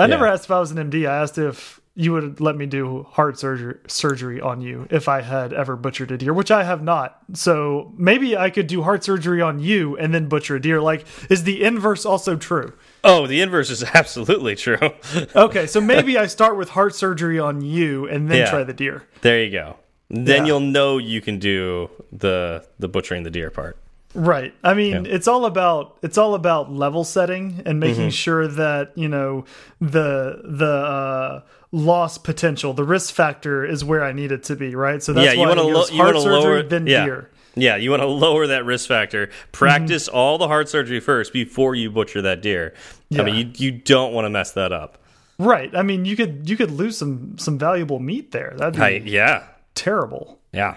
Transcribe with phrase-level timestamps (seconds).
[0.00, 1.08] I never asked if I was an MD.
[1.08, 5.20] I asked if you would let me do heart surgery surgery on you if I
[5.22, 7.18] had ever butchered a deer, which I have not.
[7.34, 10.80] So maybe I could do heart surgery on you and then butcher a deer.
[10.80, 12.72] Like, is the inverse also true?
[13.04, 14.78] Oh, the inverse is absolutely true.
[15.36, 18.50] okay, so maybe I start with heart surgery on you and then Yeah.
[18.50, 19.04] try the deer.
[19.22, 19.76] there you go.
[20.08, 20.46] Then Yeah.
[20.46, 23.76] you'll know you can do the the butchering the deer part.
[24.14, 24.52] Right.
[24.64, 25.12] I mean, Yeah.
[25.14, 28.08] it's all about it's all about level setting and making Mm-hmm.
[28.10, 29.44] sure that you know
[29.80, 31.40] the the uh,
[31.70, 34.74] loss potential, the risk factor, is where I need it to be.
[34.74, 35.00] Right.
[35.02, 37.04] So that's yeah, you why want to you want to lower then yeah.
[37.04, 37.30] deer.
[37.56, 39.28] Yeah, you want to lower that risk factor.
[39.52, 42.74] Practice all the heart surgery first before you butcher that deer.
[43.16, 44.98] I mean, you you don't want to mess that up.
[45.38, 45.74] Right.
[45.74, 48.54] I mean, you could you could lose some some valuable meat there.
[48.56, 50.38] That'd be I, yeah, terrible.
[50.52, 50.76] yeah.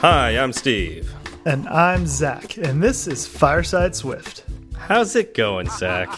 [0.00, 1.12] Hi, I'm Steve.
[1.44, 4.44] And I'm Zach, and this is Fireside Swift.
[4.76, 6.08] How's it going, Zach?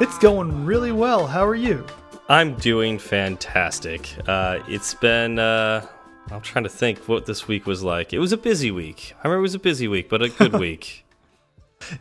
[0.00, 1.26] It's going really well.
[1.26, 1.84] How are you?
[2.28, 4.08] I'm doing fantastic.
[4.26, 5.86] Uh, it's been, uh,
[6.30, 8.12] I'm trying to think what this week was like.
[8.12, 9.14] It was a busy week.
[9.18, 11.04] I remember it was a busy week, but a good week.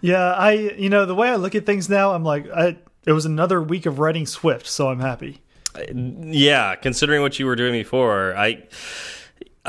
[0.01, 3.13] Yeah, I you know the way I look at things now, I'm like, I it
[3.13, 5.41] was another week of writing Swift, so I'm happy.
[5.93, 8.63] Yeah, considering what you were doing before, I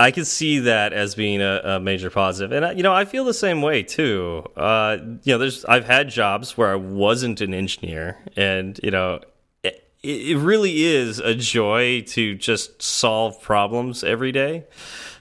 [0.01, 3.25] I could see that as being a, a major positive, and you know I feel
[3.25, 4.45] the same way too.
[4.57, 9.21] Uh, you know, there's I've had jobs where I wasn't an engineer, and you know.
[9.63, 14.65] It, it really is a joy to just solve problems every day.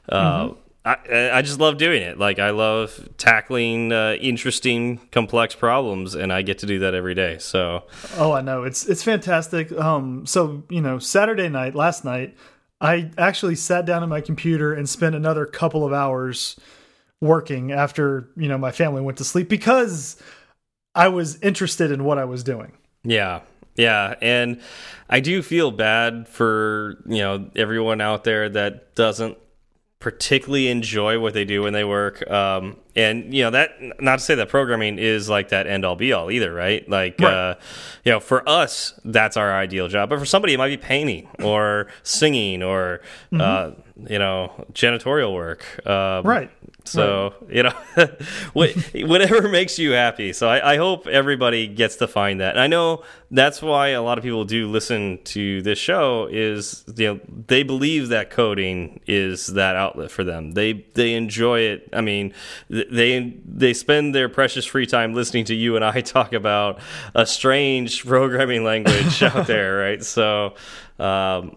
[0.07, 0.51] Uh,
[0.85, 2.17] I, I just love doing it.
[2.17, 7.13] Like I love tackling uh, interesting, complex problems, and I get to do that every
[7.13, 7.37] day.
[7.39, 7.83] So
[8.15, 8.63] Oh, I know.
[8.63, 9.71] It's it's fantastic.
[9.73, 12.37] Um so, you know, Saturday night, last night,
[12.81, 16.57] I actually sat down at my computer and spent another couple of hours
[17.21, 20.21] working after, you know, my family went to sleep because
[20.95, 22.71] I was interested in what I was doing.
[23.03, 23.41] Yeah.
[23.75, 24.59] Yeah, and
[25.09, 29.37] I do feel bad for, you know, everyone out there that doesn't
[29.99, 32.29] particularly enjoy what they do when they work.
[32.31, 33.71] Um and you know that
[34.01, 36.87] not to say that programming is like that end all be all either, right?
[36.89, 37.33] Like Right.
[37.33, 37.55] uh
[38.05, 41.27] you know, for us that's our ideal job, but for somebody it might be painting
[41.43, 43.01] or singing or
[43.37, 43.71] uh
[44.09, 45.85] you know, janitorial work.
[45.85, 46.49] Um Right.
[46.85, 47.73] So you know,
[48.53, 50.33] whatever makes you happy.
[50.33, 52.51] So I, I hope everybody gets to find that.
[52.51, 56.27] And I know that's why a lot of people do listen to this show.
[56.31, 60.51] Is you know they believe that coding is that outlet for them.
[60.51, 61.89] They they enjoy it.
[61.93, 62.33] I mean,
[62.69, 66.79] they they spend their precious free time listening to you and I talk about
[67.13, 70.03] a strange programming language out there, right?
[70.03, 70.55] So.
[70.97, 71.55] Um,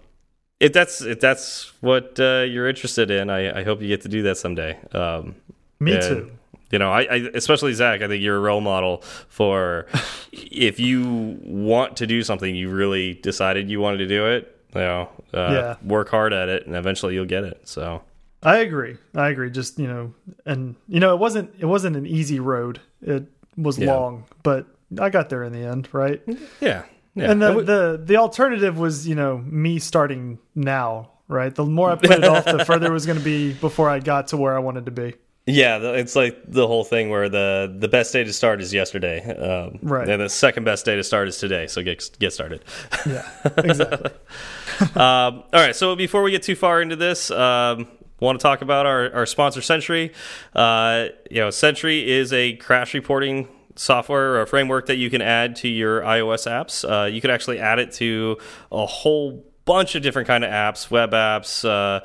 [0.62, 4.08] if that's if that's what uh, you're interested in, I, I hope you get to
[4.08, 4.78] do that someday.
[4.92, 5.34] Um,
[5.80, 6.30] Me and, too.
[6.70, 8.00] You know, I, I especially Zach.
[8.00, 9.86] I think you're a role model for
[10.32, 14.56] if you want to do something, you really decided you wanted to do it.
[14.74, 15.76] You know, uh, Yeah.
[15.82, 17.68] work hard at it, and eventually you'll get it.
[17.68, 18.00] So
[18.42, 18.96] I agree.
[19.14, 19.50] I agree.
[19.50, 20.14] Just, you know,
[20.46, 22.80] and you know, it wasn't it wasn't an easy road.
[23.02, 23.24] It
[23.56, 23.92] was Yeah.
[23.92, 24.66] long, but
[24.98, 26.22] I got there in the end, right?
[26.60, 26.84] yeah,
[27.14, 27.30] yeah.
[27.30, 31.94] and the, the the alternative was you know me starting now right the more i
[31.96, 34.54] put it off the further it was going to be before i got to where
[34.54, 35.14] i wanted to be
[35.44, 39.18] Yeah, it's like the whole thing where the the best day to start is yesterday,
[39.34, 40.08] um, Right.
[40.08, 41.66] And the second best day to start is today.
[41.66, 42.62] So get get started.
[43.04, 44.12] yeah exactly
[44.94, 45.74] um, all right.
[45.74, 47.88] So before we get too far into this, um,
[48.20, 50.12] want to talk about our, our sponsor, Sentry
[50.54, 55.22] Uh, you know, Sentry is a crash reporting software or a framework that you can
[55.22, 56.88] add to your iOS apps.
[56.88, 58.38] Uh, you can actually add it to
[58.70, 61.64] a whole bunch of different kind of apps, web apps.
[61.64, 62.04] Uh,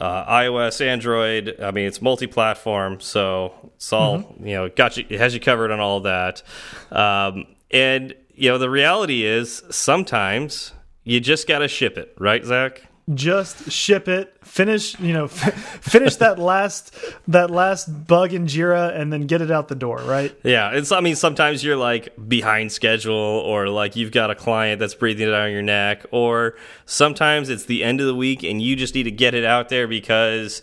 [0.00, 1.56] uh, iOS, Android.
[1.60, 4.68] I mean, it's multi-platform, so it's all you know.
[4.70, 6.42] Got you, it has you covered on all that.
[6.90, 10.72] Um, and you know, the reality is sometimes
[11.04, 12.82] you just got to ship it, right, Zach?
[13.16, 16.94] Just ship it finish you know finish that last
[17.28, 20.90] that last bug in jira and then get it out the door right Yeah, it's.
[20.92, 25.30] I mean, sometimes you're like behind schedule, or like you've got a client that's breathing
[25.30, 26.56] down your neck, or
[26.86, 29.68] sometimes it's the end of the week and you just need to get it out
[29.68, 30.60] there because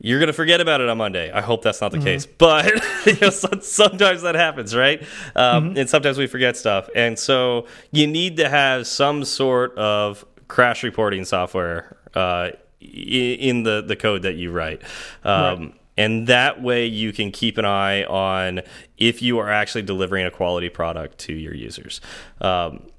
[0.00, 1.30] you're gonna forget about it on Monday.
[1.32, 2.66] I hope that's not the case, but
[3.06, 5.02] you know, sometimes that happens, right?
[5.34, 10.24] Um, And sometimes we forget stuff, and so you need to have some sort of
[10.52, 14.82] crash reporting software uh, in the the code that you write.
[15.24, 18.60] Um, and that way you can keep an eye on
[18.98, 22.02] if you are actually delivering a quality product to your users.
[22.40, 22.90] Um,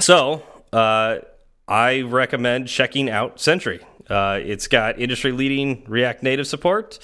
[0.00, 0.42] so,
[0.72, 1.18] uh,
[1.66, 3.80] I recommend checking out Sentry.
[4.10, 6.98] Uh, it's got industry leading React Native support.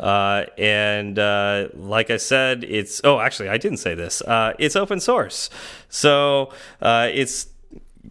[0.00, 4.22] Uh, and uh, like I said, it's oh, actually, I didn't say this.
[4.22, 5.50] Uh, it's open source.
[5.90, 7.48] So uh, it's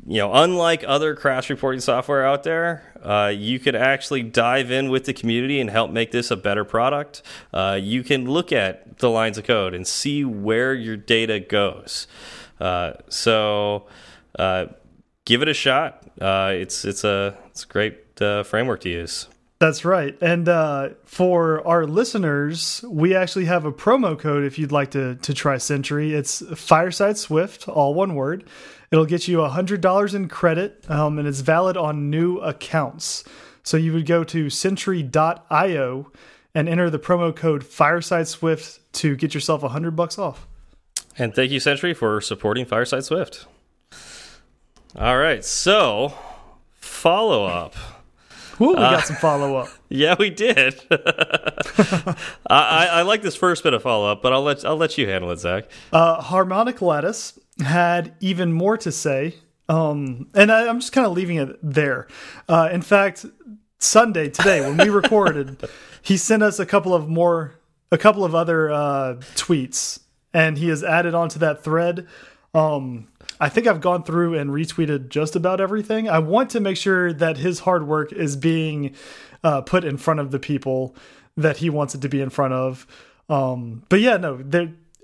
[0.06, 4.90] you know, unlike other crash reporting software out there, uh, you can actually dive in
[4.90, 7.22] with the community and help make this a better product.
[7.54, 12.08] Uh, you can look at the lines of code and see where your data goes.
[12.60, 13.88] Uh, so
[14.38, 14.68] uh,
[15.26, 16.04] give it a shot.
[16.20, 19.28] Uh, it's it's a it's a great uh, framework to use.
[19.60, 20.18] That's right.
[20.22, 25.16] And uh, for our listeners, we actually have a promo code if you'd like to
[25.16, 26.14] to try Sentry.
[26.14, 28.44] It's Fireside Swift, all one word.
[28.94, 33.24] It'll get you $100 in credit, um, and it's valid on new accounts.
[33.64, 36.12] So you would go to sentry.io
[36.54, 40.48] and enter the promo code Fireside Swift to get yourself 100 bucks off.
[41.18, 43.48] And thank you, Sentry, for supporting Fireside Swift.
[44.96, 46.14] All right, so
[46.76, 47.74] follow up.
[48.62, 49.70] Ooh, we got uh, some follow up.
[49.90, 50.80] Yeah, we did.
[50.92, 52.16] I,
[52.48, 55.08] I, I, like this first bit of follow up, but I'll let I'll let you
[55.08, 55.66] handle it, Zach.
[55.92, 59.36] Uh, Harmonic Lettuce had even more to say,
[59.70, 62.08] um, and I, am just kind of leaving it there.
[62.48, 63.26] Uh, in fact,
[63.80, 65.64] Sunday today when we recorded,
[66.02, 67.56] he sent us a couple of more,
[67.92, 70.00] a couple of other uh, tweets,
[70.34, 72.08] and he has added onto that thread.
[72.54, 73.08] Um,
[73.40, 76.10] I think I've gone through and retweeted just about everything.
[76.10, 78.96] I want to make sure that his hard work is being
[79.44, 80.96] uh, put in front of the people
[81.36, 82.86] that he wants it to be in front of.
[83.30, 84.38] Um, but yeah, no,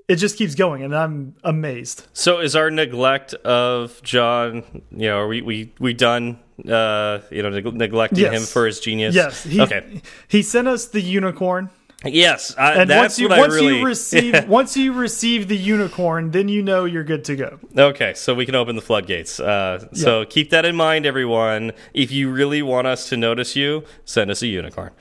[0.10, 2.08] it just keeps going, and I'm amazed.
[2.14, 4.64] So, is our neglect of John?
[4.92, 6.40] You know, are we we we done?
[6.60, 8.34] Uh, you know, neglecting yes.
[8.34, 9.16] him for his genius.
[9.16, 9.44] Yes.
[9.44, 10.02] He, okay.
[10.28, 11.70] He sent us the unicorn
[12.06, 14.46] Yes, I, and once you once really, you receive yeah.
[14.48, 17.60] once you receive the unicorn, then you know you're good to go.
[17.78, 19.38] Okay, so we can open the floodgates.
[19.38, 19.88] Uh, yeah.
[20.02, 21.74] So keep that in mind, everyone.
[21.94, 24.92] If you really want us to notice you, send us a unicorn.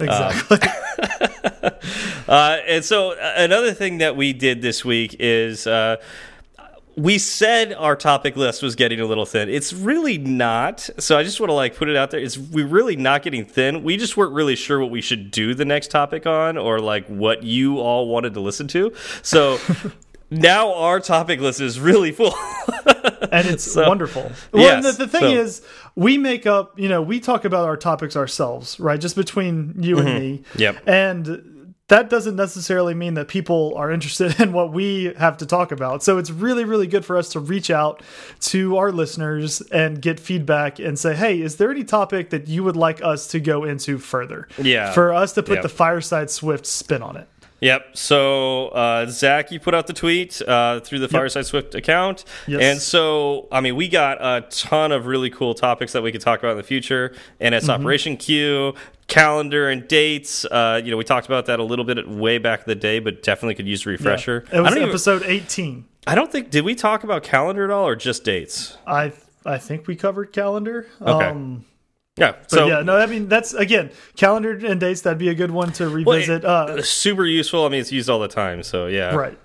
[0.00, 0.58] Exactly.
[0.58, 1.70] Um,
[2.28, 5.96] uh, and so uh, another thing that we did this week is uh,
[6.96, 9.48] we said our topic list was getting a little thin.
[9.48, 10.88] It's really not.
[10.98, 12.20] So I just want to like put it out there.
[12.20, 13.82] It's we're really not getting thin.
[13.82, 17.06] We just weren't really sure what we should do the next topic on or like
[17.06, 18.92] what you all wanted to listen to.
[19.22, 19.58] So
[20.30, 22.34] now our topic list is really full.
[23.32, 24.30] and it's so, wonderful.
[24.52, 25.40] Well, yes, the, the, thing so.
[25.42, 25.62] is,
[25.94, 29.00] we make up, you know, we talk about our topics ourselves, right?
[29.00, 30.06] Just between you mm -hmm.
[30.06, 30.42] and mm-hmm.
[30.58, 30.64] me.
[30.64, 30.88] Yep.
[30.88, 31.50] And
[31.90, 36.02] that doesn't necessarily mean that people are interested in what we have to talk about.
[36.02, 38.02] So it's really, really good for us to reach out
[38.40, 42.64] to our listeners and get feedback and say, hey, is there any topic that you
[42.64, 44.46] would like us to go into further?
[44.62, 44.92] Yeah.
[44.92, 45.62] For us to put yep.
[45.62, 47.28] the Fireside Swift spin on it.
[47.60, 47.96] Yep.
[47.96, 51.10] So uh, Zach, you put out the tweet uh, through the yep.
[51.12, 52.60] Fireside Swift account, yes.
[52.62, 56.20] and so I mean, we got a ton of really cool topics that we could
[56.20, 57.14] talk about in the future.
[57.38, 57.84] And it's mm -hmm.
[57.84, 58.76] OperationQueue,
[59.06, 60.44] calendar and dates.
[60.44, 63.00] Uh, you know, we talked about that a little bit way back in the day,
[63.00, 64.44] but definitely could use a refresher.
[64.52, 64.58] Yeah.
[64.58, 65.84] It was episode even, 18.
[66.06, 68.76] I don't think did we talk about calendar at all or just dates?
[68.86, 69.12] I
[69.44, 70.86] I think we covered calendar.
[71.00, 71.26] Okay.
[71.26, 71.64] Um,
[72.20, 72.36] yeah.
[72.46, 75.00] So yeah, no, I mean that's again calendar and dates.
[75.02, 76.44] That'd be a good one to revisit.
[76.44, 77.64] Well, it, uh, super useful.
[77.64, 78.62] I mean, it's used all the time.
[78.62, 79.14] So yeah.
[79.14, 79.38] Right.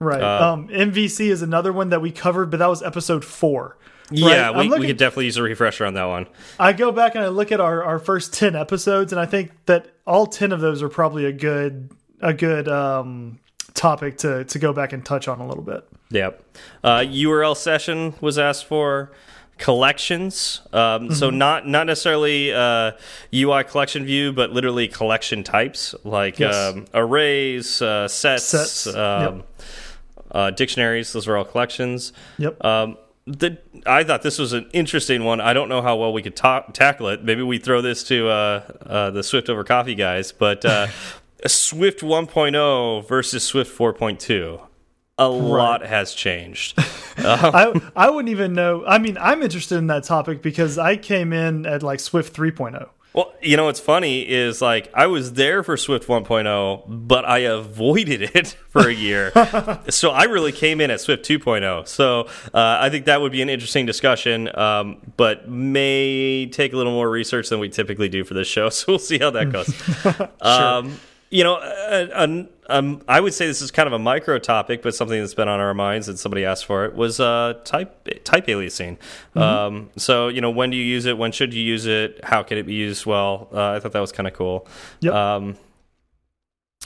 [0.00, 0.22] Right.
[0.22, 3.78] Uh, um, MVC is another one that we covered, but that was episode four.
[4.10, 6.26] Yeah, we, looking, we could definitely use a refresher on that one.
[6.58, 9.52] I go back and I look at our, our first ten episodes, and I think
[9.66, 11.90] that all ten of those are probably a good
[12.20, 13.38] a good um,
[13.72, 15.88] topic to to go back and touch on a little bit.
[16.10, 16.44] Yep.
[16.82, 19.10] Uh, URL session was asked for
[19.58, 20.62] collections.
[20.72, 21.14] Um, mm -hmm.
[21.14, 21.38] So mm-hmm.
[21.38, 22.92] not not necessarily uh,
[23.32, 26.54] UI collection view, but literally collection types like yes.
[26.54, 28.86] um, arrays, uh, sets, sets.
[28.86, 29.44] Um, yep.
[30.30, 31.12] uh, dictionaries.
[31.12, 32.12] Those are all collections.
[32.38, 32.64] Yep.
[32.64, 32.96] Um,
[33.26, 35.40] the I thought this was an interesting one.
[35.40, 37.24] I don't know how well we could tackle it.
[37.24, 40.88] Maybe we throw this to uh, uh, the Swift over Coffee guys, but uh,
[41.46, 44.60] Swift 1.0 versus Swift 4.2.
[45.16, 45.38] A right.
[45.38, 46.74] lot has changed.
[47.18, 48.84] I I wouldn't even know.
[48.84, 52.88] I mean, I'm interested in that topic because I came in at like Swift 3.0.
[53.14, 57.38] Well, you know what's funny is like I was there for Swift 1.0, but I
[57.38, 59.30] avoided it for a year.
[59.88, 61.86] so I really came in at Swift 2.0.
[61.86, 66.76] So uh, I think that would be an interesting discussion, um, but may take a
[66.76, 68.68] little more research than we typically do for this show.
[68.68, 69.72] So we'll see how that goes.
[70.02, 70.28] sure.
[70.40, 70.98] um,
[71.30, 72.08] you know, uh,
[72.68, 75.48] um, I would say this is kind of a micro topic, but something that's been
[75.48, 78.90] on our minds and somebody asked for it was uh, type type aliasing.
[78.90, 78.98] Mm
[79.34, 79.42] -hmm.
[79.42, 81.18] um, so, you know, when do you use it?
[81.18, 82.24] When should you use it?
[82.24, 83.48] How can it be used well?
[83.52, 84.66] Uh, I thought that was kind of cool.
[85.00, 85.14] Yep.
[85.14, 85.56] Um,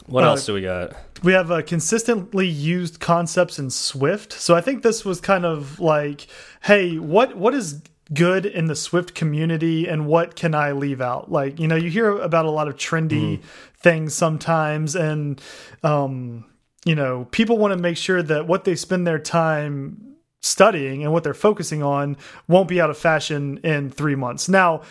[0.06, 0.92] what uh, else do we got?
[1.22, 4.32] We have uh, consistently used concepts in Swift.
[4.32, 6.26] So I think this was kind of like,
[6.62, 7.80] hey, what what is
[8.12, 11.30] good in the Swift community and what can I leave out?
[11.30, 13.42] Like, you know, you hear about a lot of trendy
[13.80, 15.40] things sometimes and
[15.82, 16.44] um
[16.84, 21.12] you know, people want to make sure that what they spend their time studying and
[21.12, 22.16] what they're focusing on
[22.46, 24.48] won't be out of fashion in 3 months.
[24.48, 24.82] Now,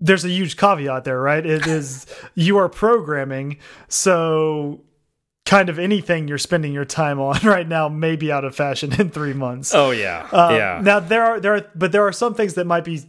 [0.00, 1.44] there's a huge caveat there, right?
[1.44, 3.56] It is you are programming,
[3.88, 4.82] so
[5.46, 8.92] kind of anything you're spending your time on right now may be out of fashion
[9.00, 9.74] in three months.
[9.74, 10.80] Oh yeah, Um, yeah.
[10.82, 13.02] Now there are there are, but there are some things that might be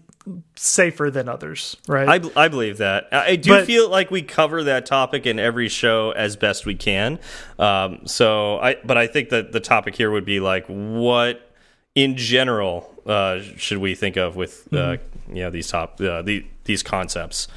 [0.56, 2.24] safer than others, right?
[2.36, 3.08] I, I believe that.
[3.12, 6.76] I do But- feel like we cover that topic in every show as best we
[6.76, 7.20] can.
[7.58, 11.52] Um, so I, but I think that the topic here would be like, what
[11.96, 15.36] in general uh, should we think of with uh, Mm-hmm.
[15.36, 17.48] you know these top uh, the, these concepts?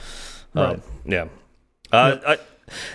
[0.54, 0.76] Right.
[0.76, 1.26] Um, yeah.
[1.92, 2.38] Uh, I,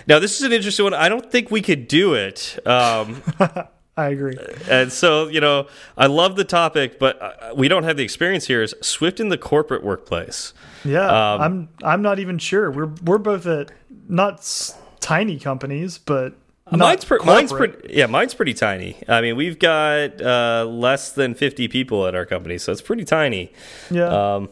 [0.06, 0.94] now this is an interesting one.
[0.94, 2.58] I don't think we could do it.
[2.66, 3.22] Um,
[4.00, 4.36] I agree.
[4.70, 5.66] and so you know,
[5.96, 8.62] I love the topic, but uh, we don't have the experience here.
[8.62, 10.52] Is Swift in the corporate workplace?
[10.84, 12.70] Yeah, Um, I'm I'm not even sure.
[12.70, 13.70] We're we're both at
[14.08, 16.34] not s tiny companies, but
[16.72, 21.10] not mine's, pre mine's pretty yeah mine's pretty tiny i mean we've got uh, less
[21.10, 23.50] than 50 people at our company so it's pretty tiny
[23.90, 24.48] Yeah, um,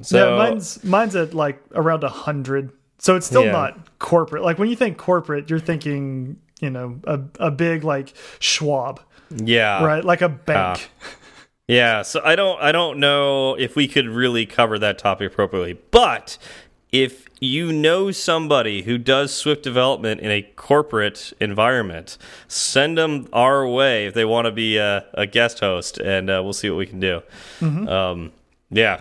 [0.00, 0.36] so yeah.
[0.38, 3.50] Mine's mine's at like around a hundred, so it's still Yeah.
[3.52, 4.44] not corporate.
[4.44, 9.84] Like when you think corporate, you're thinking you know a a big like Schwab, yeah
[9.84, 10.04] right?
[10.04, 10.88] Like a bank.
[11.68, 15.72] yeah so i don't i don't know if we could really cover that topic appropriately
[15.90, 16.38] but
[16.92, 22.16] if you know somebody who does swift development in a corporate environment
[22.48, 26.40] send them our way if they want to be a, a guest host and uh,
[26.42, 27.20] we'll see what we can do
[27.60, 27.88] Mm-hmm.
[27.88, 28.32] um,
[28.70, 29.00] yeah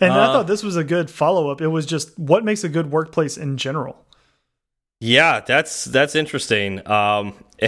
[0.00, 1.60] And I Uh, thought this was a good follow up.
[1.60, 4.05] It was just what makes a good workplace in general.
[5.00, 6.86] Yeah, that's that's interesting.
[6.88, 7.34] Um,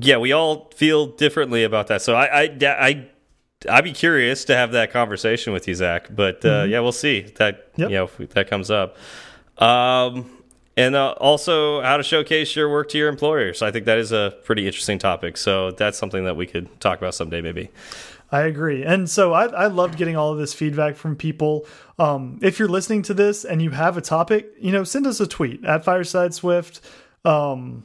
[0.00, 2.02] yeah, we all feel differently about that.
[2.02, 3.08] So I, I, I,
[3.68, 6.08] I'd be curious to have that conversation with you, Zach.
[6.14, 7.70] But uh, yeah, we'll see if that.
[7.76, 7.90] Yep.
[7.90, 8.96] you know if that comes up.
[9.58, 10.30] Um,
[10.80, 13.52] and uh, also how to showcase your work to your employer.
[13.52, 15.36] So I think that is a pretty interesting topic.
[15.36, 17.70] So that's something that we could talk about someday, maybe.
[18.32, 18.82] I agree.
[18.84, 21.66] And so I, I loved getting all of this feedback from people.
[21.98, 25.20] Um, if you're listening to this and you have a topic, you know, send us
[25.20, 26.80] a tweet at Fireside Swift.
[27.24, 27.84] Um,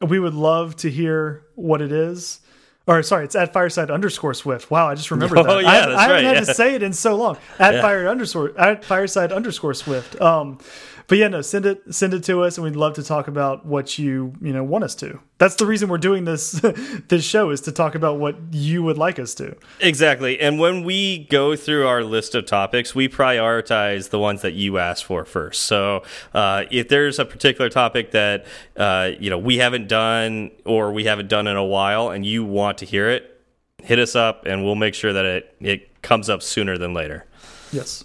[0.00, 2.40] we would love to hear what it is.
[2.86, 4.70] Or sorry, it's at Fireside underscore Swift.
[4.70, 5.62] Wow, I just remembered Oh, that.
[5.62, 6.40] yeah, I, that's I haven't right, had yeah.
[6.40, 7.38] to say it in so long.
[7.58, 10.20] At fire underscore at Fireside underscore Swift.
[10.20, 10.58] Um,
[11.06, 13.66] but yeah, no, send it send it to us, and we'd love to talk about
[13.66, 15.20] what you you know want us to.
[15.38, 16.52] That's the reason we're doing this
[17.08, 19.56] this show is to talk about what you would like us to.
[19.80, 20.40] Exactly.
[20.40, 24.78] And when we go through our list of topics, we prioritize the ones that you
[24.78, 25.64] asked for first.
[25.64, 28.46] So uh, if there's a particular topic that
[28.76, 32.44] uh, you know we haven't done or we haven't done in a while, and you
[32.44, 33.42] want to hear it,
[33.82, 37.26] hit us up, and we'll make sure that it it comes up sooner than later.
[37.72, 38.04] Yes.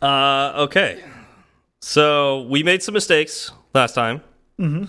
[0.00, 1.02] Uh, okay.
[1.84, 4.22] So we made some mistakes last time,
[4.60, 4.84] Mm-hmm.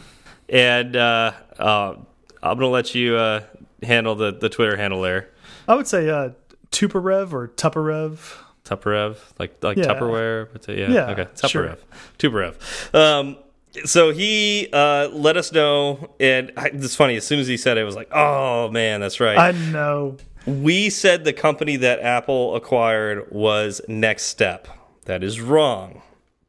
[0.50, 1.96] and uh, uh,
[2.44, 3.42] I'm gonna let you uh,
[3.82, 5.30] handle the the Twitter handle there.
[5.68, 6.30] I would say uh,
[6.72, 8.20] Tuparev or Tuparev.
[8.64, 9.86] Tupperware, like like Yeah.
[9.86, 10.48] Tupperware.
[10.54, 11.76] But yeah, Yeah, okay, sure.
[12.20, 12.96] Tupperware, Tupperware.
[12.96, 13.38] Um,
[13.86, 17.16] so he uh, let us know, and I, it's funny.
[17.16, 20.18] As soon as he said it, I was like, "Oh man, that's right." I know.
[20.46, 24.66] we said the company that Apple acquired was NeXTSTEP.
[25.06, 26.03] That is wrong.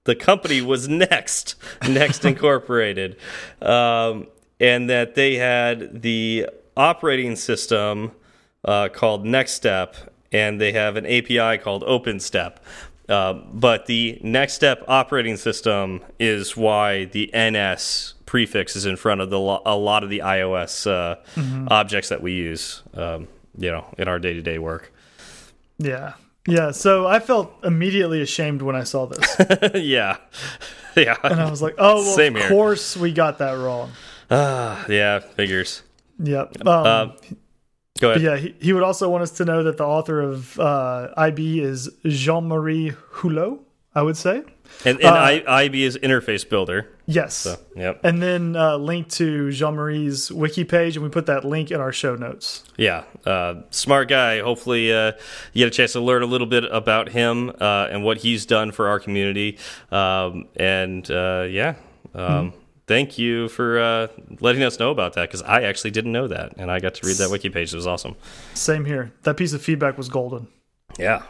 [0.04, 1.56] The company was Next,
[1.88, 3.16] Next Incorporated,
[3.62, 4.28] um,
[4.60, 8.12] and that they had the operating system
[8.64, 9.94] uh, called NeXTSTEP,
[10.32, 12.56] and they have an API called OpenStep.
[13.08, 19.30] Uh, but the NeXTSTEP operating system is why the NS prefix is in front of
[19.30, 21.16] the lo a lot of the iOS uh,
[21.68, 24.92] objects that we use, um, you know, in our day to day work.
[25.78, 26.14] Yeah.
[26.46, 26.70] Yeah.
[26.72, 29.36] So I felt immediately ashamed when I saw this.
[29.74, 30.16] yeah,
[30.96, 32.50] yeah, and I was like, oh, well, Same of here.
[32.50, 33.92] course we got that wrong.
[34.30, 35.20] Ah, yeah.
[35.20, 35.82] Figures.
[36.18, 36.66] Yep.
[36.66, 37.08] Um, Uh,
[38.00, 38.22] go ahead.
[38.22, 38.36] yeah.
[38.36, 41.90] He, he would also want us to know that the author of uh, IB is
[42.04, 43.60] Jean Marie Hullot,
[43.94, 44.42] I would say.
[44.84, 46.88] And, and uh, I, IB is interface builder.
[47.06, 47.46] Yes.
[47.76, 48.00] Yep.
[48.02, 51.80] And then uh, link to Jean Marie's wiki page, and we put that link in
[51.80, 52.64] our show notes.
[52.76, 54.40] Yeah, uh, smart guy.
[54.40, 55.12] Hopefully, uh,
[55.52, 58.46] you get a chance to learn a little bit about him uh, and what he's
[58.46, 59.58] done for our community.
[59.90, 61.74] Um, and uh, yeah,
[62.14, 62.54] um,
[62.86, 64.08] thank you for uh,
[64.40, 67.06] letting us know about that because I actually didn't know that, and I got to
[67.06, 67.72] read that wiki page.
[67.72, 68.16] It was awesome.
[68.54, 69.12] Same here.
[69.22, 70.48] That piece of feedback was golden.
[70.98, 71.22] Yeah.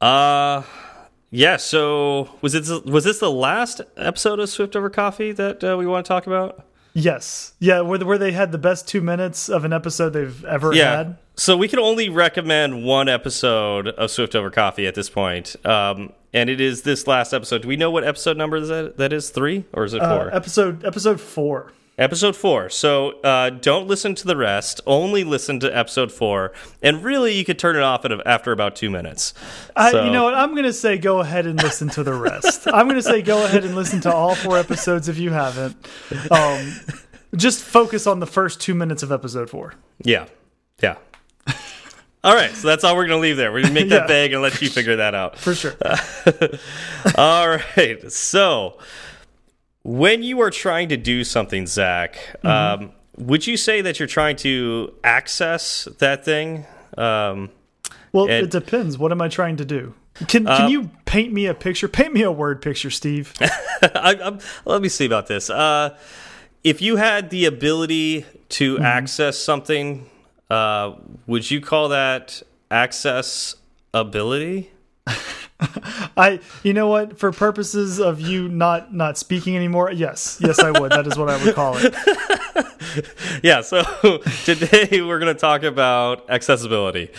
[0.00, 0.62] Uh
[1.30, 1.56] yeah.
[1.56, 5.86] So was it was this the last episode of Swift Over Coffee that uh, we
[5.86, 6.64] want to talk about?
[6.94, 10.72] Yes, yeah, where where they had the best two minutes of an episode they've ever
[10.74, 10.96] Yeah.
[10.96, 11.16] had.
[11.36, 15.54] So we can only recommend one episode of Swift Over Coffee at this point.
[15.64, 17.62] Um, and it is this last episode.
[17.62, 19.30] Do we know what episode number that that is?
[19.30, 20.34] Three or is it Uh, four?
[20.34, 21.72] episode episode four.
[21.98, 22.70] Episode four.
[22.70, 24.80] So uh, don't listen to the rest.
[24.86, 26.52] Only listen to episode four.
[26.82, 29.34] And really, you could turn it off at, after about two minutes.
[29.76, 30.34] I, So- you know what?
[30.34, 32.66] I'm going to say go ahead and listen to the rest.
[32.68, 35.76] I'm going to say go ahead and listen to all four episodes if you haven't.
[36.30, 36.72] Um,
[37.36, 39.74] just focus on the first two minutes of episode four.
[40.04, 40.26] Yeah.
[40.82, 40.96] Yeah.
[42.24, 43.52] All right, so that's all we're going to leave there.
[43.52, 44.06] We're going to make that Yeah.
[44.08, 45.38] vague and let you figure that out.
[45.38, 45.74] For sure.
[47.16, 48.10] All right.
[48.10, 48.78] So,
[49.88, 54.36] when you are trying to do something, Zach, um, would you say that you're trying
[54.36, 56.66] to access that thing?
[56.96, 57.50] Um,
[58.12, 58.98] Well, And- it depends.
[58.98, 59.94] What am I trying to do?
[60.26, 61.86] Can can you paint me a picture?
[61.88, 63.32] Paint me a word picture, Steve.
[63.40, 65.48] I, I'm, let me see about this.
[65.48, 65.96] Uh,
[66.64, 70.06] if you had the ability to access something,
[70.50, 70.94] uh,
[71.26, 73.54] would you call that access
[73.94, 74.70] ability?
[76.16, 77.18] I, you know what?
[77.18, 80.92] For purposes of you not not speaking anymore, yes, yes, I would.
[80.92, 81.94] That is what I would call it.
[83.42, 83.82] yeah, so
[84.44, 87.10] today we're going to talk about accessibility.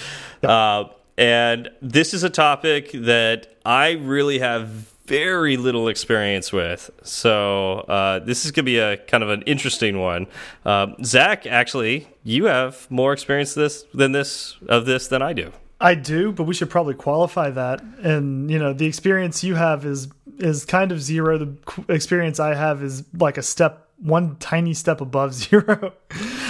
[0.44, 0.86] Uh,
[1.18, 6.90] and this is a topic that I really have very little experience with.
[7.04, 10.28] So uh, this is going to be a kind of an interesting one.
[10.66, 15.52] Um, Zach, actually, you have more experience this than this of this than I do.
[15.82, 17.82] I do, but we should probably qualify that.
[17.82, 20.10] And you know, the experience you have is
[20.40, 21.38] is kind of zero.
[21.38, 25.94] The experience I have is like a step, one tiny step above zero.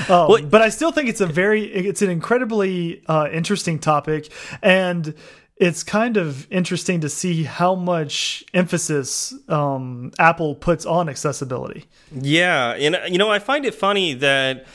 [0.09, 4.31] um, but I still think it's a very, it's an incredibly uh, interesting topic,
[4.61, 5.13] and
[5.57, 11.85] it's kind of interesting to see how much emphasis um, Apple puts on accessibility.
[12.11, 14.65] Yeah, and you know, I find it funny that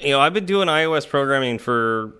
[0.00, 2.12] you know I've been doing iOS programming for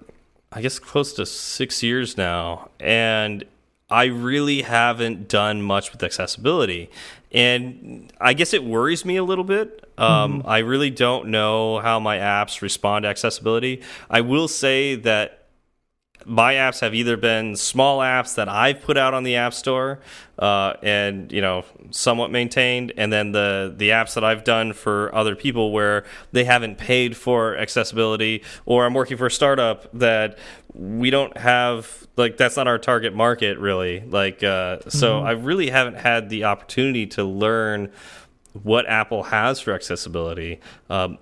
[0.51, 3.45] I guess close to six years now, and
[3.91, 6.91] I really haven't done much with accessibility,
[7.33, 9.85] and I guess it worries me a little bit.
[9.99, 13.83] Um, I really don't know how my apps respond to accessibility.
[14.09, 15.48] I will say that
[16.29, 19.99] my apps have either been small apps that I've put out on the App Store
[20.39, 25.13] uh, and you know somewhat maintained, and then the the apps that I've done for
[25.15, 30.39] other people where they haven't paid for accessibility, or I'm working for a startup that
[30.75, 34.01] we don't have like that's not our target market really.
[34.01, 37.91] Like uh, so, I really haven't had the opportunity to learn
[38.63, 40.61] what Apple has for accessibility.
[40.91, 41.19] Um,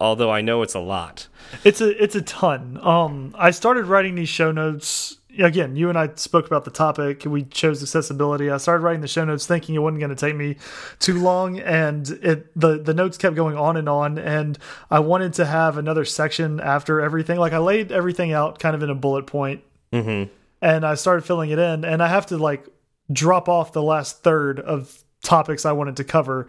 [0.00, 1.28] although I know it's a lot.
[1.64, 2.78] It's a it's a ton.
[2.82, 5.16] Um, I started writing these show notes.
[5.38, 7.24] Again, you and I spoke about the topic.
[7.24, 8.50] We chose accessibility.
[8.50, 10.56] I started writing the show notes thinking it wasn't going to take me
[10.98, 14.18] too long, and it the the notes kept going on and on.
[14.18, 14.58] And
[14.90, 17.38] I wanted to have another section after everything.
[17.38, 20.30] Like I laid everything out kind of in a bullet point, Mm-hmm.
[20.60, 21.84] and I started filling it in.
[21.84, 22.66] And I have to like
[23.12, 26.46] drop off the last third of topics I wanted to cover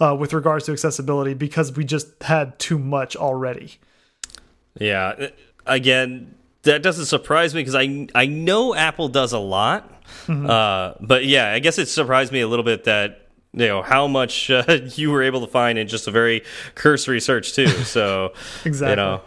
[0.00, 3.78] uh, with regards to accessibility because we just had too much already.
[4.78, 5.28] Yeah.
[5.66, 9.92] Again, that doesn't surprise me because I I know Apple does a lot.
[10.28, 14.06] Uh, but yeah, I guess it surprised me a little bit that you know how
[14.06, 16.42] much uh, you were able to find in just a very
[16.74, 17.68] cursory search too.
[17.68, 18.32] So
[18.64, 18.90] Exactly.
[18.90, 19.20] you know,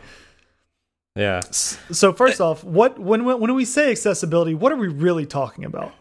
[1.16, 1.42] yeah.
[1.52, 5.94] So first off, what when when we say accessibility, what are we really talking about?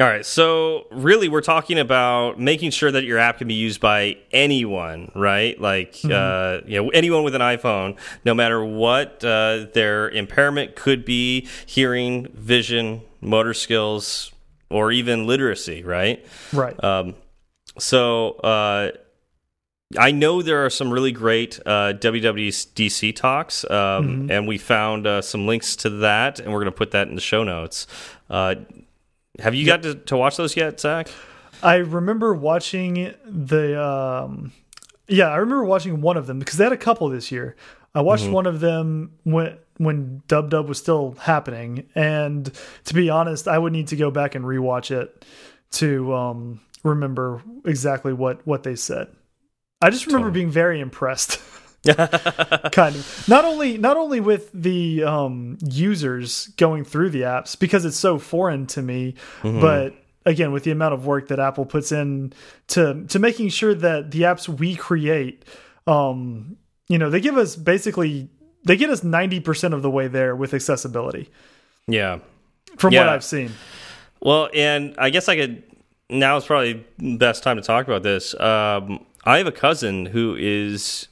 [0.00, 3.80] All right, so really, we're talking about making sure that your app can be used
[3.80, 5.60] by anyone, right?
[5.60, 11.04] Like, uh, you know, anyone with an iPhone, no matter what uh, their impairment could
[11.04, 14.30] be hearing, vision, motor skills,
[14.70, 16.24] or even literacy, right?
[16.52, 16.82] Right.
[16.84, 17.16] Um,
[17.76, 18.92] so, uh,
[19.98, 25.22] I know there are some really great uh, WWDC talks, um, and we found uh,
[25.22, 27.88] some links to that, and we're going to put that in the show notes.
[28.30, 28.54] Uh,
[29.38, 31.08] have you got to, to watch those yet, Zach?
[31.62, 34.52] I remember watching the um
[35.08, 37.56] yeah, I remember watching one of them because they had a couple this year.
[37.94, 42.52] I watched one of them when when Dub Dub was still happening, and
[42.84, 45.24] to be honest, I would need to go back and rewatch it
[45.72, 49.08] to um remember exactly what what they said.
[49.80, 51.40] I just remember being very impressed.
[52.72, 57.84] kind of not only not only with the um users going through the apps because
[57.84, 59.94] it's so foreign to me but
[60.26, 62.32] again with the amount of work that apple puts in
[62.66, 65.44] to to making sure that the apps we create
[65.86, 66.56] um
[66.88, 68.28] you know they give us basically
[68.64, 71.30] they get us 90% of the way there with accessibility
[71.86, 72.18] Yeah.
[72.76, 73.52] from what i've seen
[74.20, 75.62] Well, and I guess I could.
[76.10, 78.34] Now is probably best time to talk about this.
[78.40, 81.06] Um, I have a cousin who is,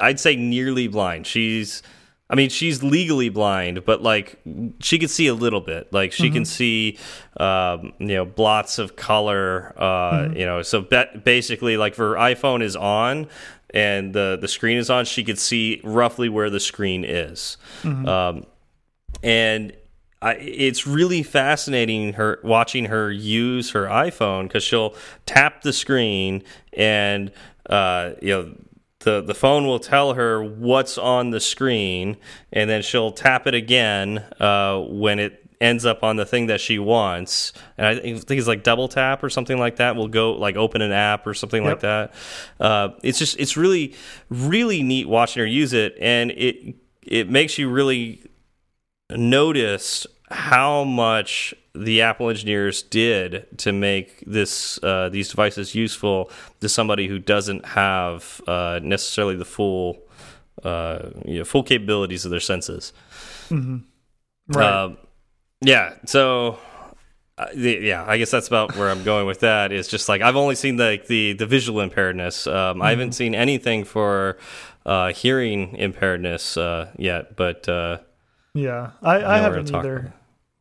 [0.00, 1.26] I'd say, nearly blind.
[1.26, 1.82] She's,
[2.28, 4.40] I mean, she's legally blind, but like
[4.80, 5.92] she can see a little bit.
[5.92, 6.32] Like she mm -hmm.
[6.32, 6.44] can mm-hmm.
[6.44, 6.98] see,
[7.38, 9.74] um, you know, blots of color.
[9.76, 10.38] Uh, mm -hmm.
[10.38, 10.86] You know, so
[11.24, 13.26] basically, like if her iPhone is on
[13.74, 17.58] and the the screen is on, she could see roughly where the screen is.
[17.82, 18.08] Mm -hmm.
[18.08, 18.46] um,
[19.22, 19.72] and
[20.22, 24.94] I, it's really fascinating her watching her use her iPhone because she'll
[25.26, 27.30] tap the screen and
[27.68, 28.54] uh, you know
[29.06, 32.16] the the phone will tell her what's on the screen
[32.52, 36.60] and then she'll tap it again uh, when it ends up on the thing that
[36.60, 40.32] she wants and I think it's like double tap or something like that will go
[40.32, 41.74] like open an app or something yep.
[41.74, 42.14] like that
[42.60, 43.94] uh, it's just it's really
[44.28, 48.24] really neat watching her use it and it it makes you really
[49.10, 56.68] notice how much the Apple engineers did to make this uh, these devices useful to
[56.68, 59.98] somebody who doesn't have uh, necessarily the full
[60.64, 62.92] uh, you know, full capabilities of their senses.
[63.50, 63.80] Mm -hmm.
[64.58, 64.84] Right.
[64.84, 64.96] Um,
[65.60, 65.92] yeah.
[66.04, 66.58] So.
[67.38, 69.70] Uh, yeah, I guess that's about where I'm going with that.
[69.70, 72.46] Is just like I've only seen the the, the visual impairedness.
[72.46, 72.86] Um, mm -hmm.
[72.86, 73.32] I haven't mm-hmm.
[73.32, 74.36] seen anything for
[74.86, 77.68] uh, hearing impairedness uh, yet, but
[78.56, 80.12] yeah, I, I haven't either.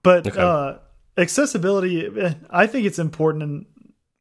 [0.03, 0.39] But okay.
[0.39, 0.75] uh,
[1.17, 3.43] accessibility, eh, I think it's important.
[3.43, 3.65] And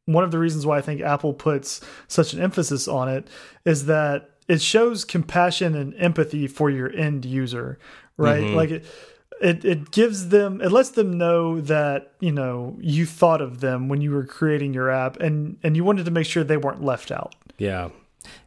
[0.07, 3.29] one of the reasons why I think Apple puts such an emphasis on it
[3.65, 7.79] is that it shows compassion and empathy for your end user,
[8.17, 8.43] right?
[8.43, 8.57] Mm -hmm.
[8.57, 8.87] Like it,
[9.41, 13.89] it, it gives them, it lets them know that you know you thought of them
[13.89, 16.85] when you were creating your app, and and you wanted to make sure they weren't
[16.85, 17.35] left out.
[17.59, 17.91] Yeah,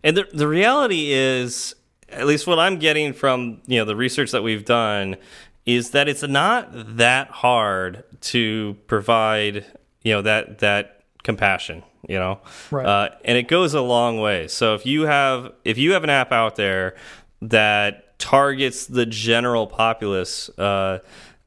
[0.04, 1.76] and the the reality is
[2.10, 5.18] at least what I'm getting from you know the research that we've done
[5.66, 9.66] is that it's not that hard to provide
[10.04, 12.40] you know that that compassion you know
[12.72, 12.86] right.
[12.86, 16.10] uh, and it goes a long way so if you have if you have an
[16.10, 16.96] app out there
[17.42, 21.00] that targets the general populace uh,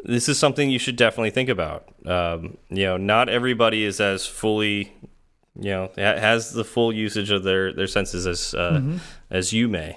[0.04, 4.26] this is something you should definitely think about um, you know not everybody is as
[4.26, 4.92] fully
[5.58, 8.98] you know has the full usage of their their senses as uh, mm -hmm.
[9.30, 9.96] as you may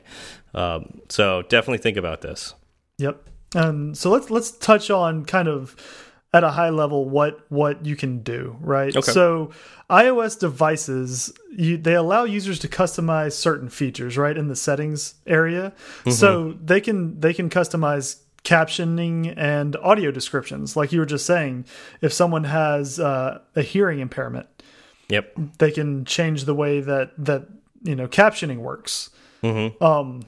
[0.53, 2.53] um, so definitely think about this.
[2.97, 3.29] Yep.
[3.55, 5.75] Um, so let's let's touch on kind of
[6.33, 8.95] at a high level what what you can do, right?
[8.95, 9.11] Okay.
[9.11, 9.51] So
[9.89, 15.71] iOS devices you, they allow users to customize certain features, right, in the settings area.
[15.71, 16.11] Mm -hmm.
[16.11, 21.65] So they can they can customize captioning and audio descriptions, like you were just saying.
[22.01, 24.47] If someone has uh, a hearing impairment,
[25.09, 27.41] yep, they can change the way that that
[27.83, 29.09] you know captioning works.
[29.41, 29.71] Mm -hmm.
[29.81, 30.21] Um,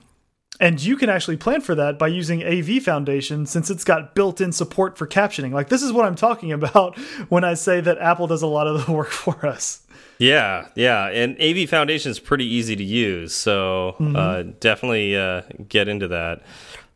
[0.59, 4.51] and you can actually plan for that by using AV Foundation since it's got built-in
[4.51, 5.51] support for captioning.
[5.51, 6.97] Like this is what I'm talking about
[7.29, 9.81] when I say that Apple does a lot of the work for us.
[10.17, 14.15] Yeah, yeah, and AV Foundation is pretty easy to use, so mm -hmm.
[14.15, 16.41] uh, definitely uh, get into that.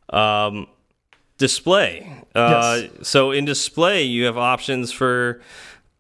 [0.09, 0.67] Um,
[1.37, 2.23] display.
[2.35, 3.07] Uh, yes.
[3.07, 5.41] So in display, you have options for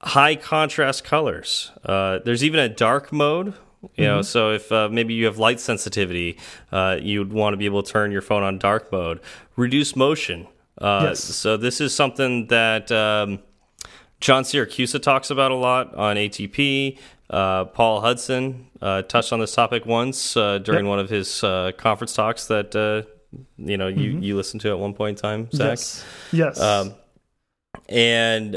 [0.01, 1.71] high contrast colors.
[1.83, 4.25] Uh, there's even a dark mode you know, mm -hmm.
[4.25, 6.37] so if uh, maybe you have light sensitivity,
[6.71, 9.19] uh, you'd want to be able to turn your phone on dark mode.
[9.55, 10.47] Reduce motion.
[10.81, 11.19] Uh, yes.
[11.23, 13.39] So this is something that um,
[14.19, 16.97] John Siracusa talks about a lot on ATP.
[17.29, 20.89] Uh, Paul Hudson uh, touched on this topic once uh, during yep.
[20.89, 21.41] one of his
[21.77, 22.75] conference talks that
[23.57, 24.23] you know you mm -hmm.
[24.23, 25.69] you listened to at one point in time, Zach.
[25.69, 26.05] Yes.
[26.31, 26.59] Yes.
[26.59, 26.93] Um,
[27.87, 28.53] and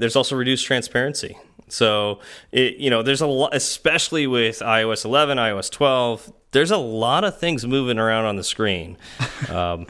[0.00, 1.36] there's also reduced transparency.
[1.72, 2.20] So,
[2.52, 7.24] it, you know, there's a lot, especially with iOS 11, iOS 12, there's a lot
[7.24, 8.96] of things moving around on the screen.
[9.48, 9.86] Um,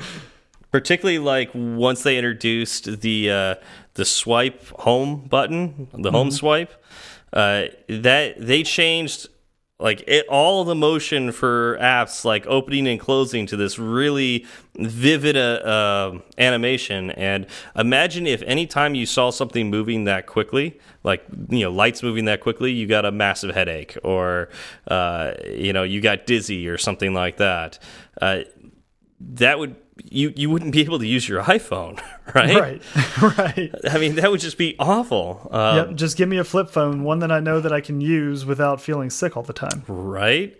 [0.70, 3.54] particularly like once they introduced the uh,
[3.94, 6.38] the swipe home button, the home mm -hmm.
[6.38, 6.72] swipe,
[7.32, 9.28] uh, that they changed
[9.80, 14.44] like it, all the motion for apps like opening and closing to this really
[14.76, 17.10] vivid uh, uh, animation.
[17.12, 22.24] And imagine if anytime you saw something moving that quickly like you know lights moving
[22.24, 24.48] that quickly you got a massive headache or
[24.88, 27.78] uh, you know you got dizzy or something like that.
[28.20, 28.40] Uh,
[29.20, 32.00] that would you you wouldn't be able to use your iPhone,
[32.34, 32.56] right?
[32.56, 33.74] Right, right.
[33.90, 35.48] I mean, that would just be awful.
[35.50, 38.00] Um, yep, just give me a flip phone, one that I know that I can
[38.00, 39.84] use without feeling sick all the time.
[39.88, 40.56] Right.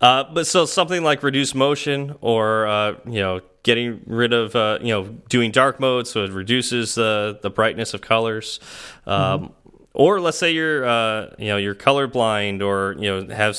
[0.00, 4.78] Uh, but so something like reduced motion, or uh, you know, getting rid of uh,
[4.80, 8.60] you know doing dark mode, so it reduces the the brightness of colors.
[9.06, 9.52] Um, mm -hmm.
[9.98, 13.54] Or let's say you're uh, you know you're colorblind, or you know have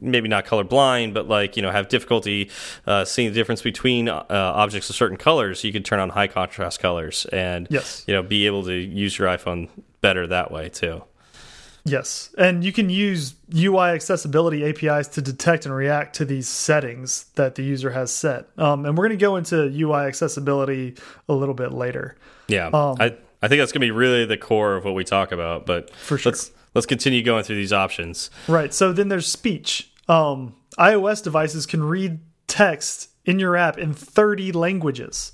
[0.00, 2.50] maybe not colorblind, but like you know have difficulty
[2.86, 6.26] uh, seeing the difference between uh, objects of certain colors, you can turn on high
[6.26, 8.04] contrast colors and yes.
[8.06, 9.68] you know be able to use your iPhone
[10.00, 11.02] better that way too.
[11.84, 17.26] Yes, and you can use UI accessibility APIs to detect and react to these settings
[17.36, 18.48] that the user has set.
[18.58, 20.96] Um, and we're going to go into UI accessibility
[21.28, 22.16] a little bit later.
[22.48, 25.04] Yeah, um, I I think that's going to be really the core of what we
[25.04, 25.64] talk about.
[25.66, 28.30] But for sure, let's let's continue going through these options.
[28.46, 28.72] Right.
[28.72, 29.90] So then there's speech.
[30.08, 35.32] Um, iOS devices can read text in your app in 30 languages.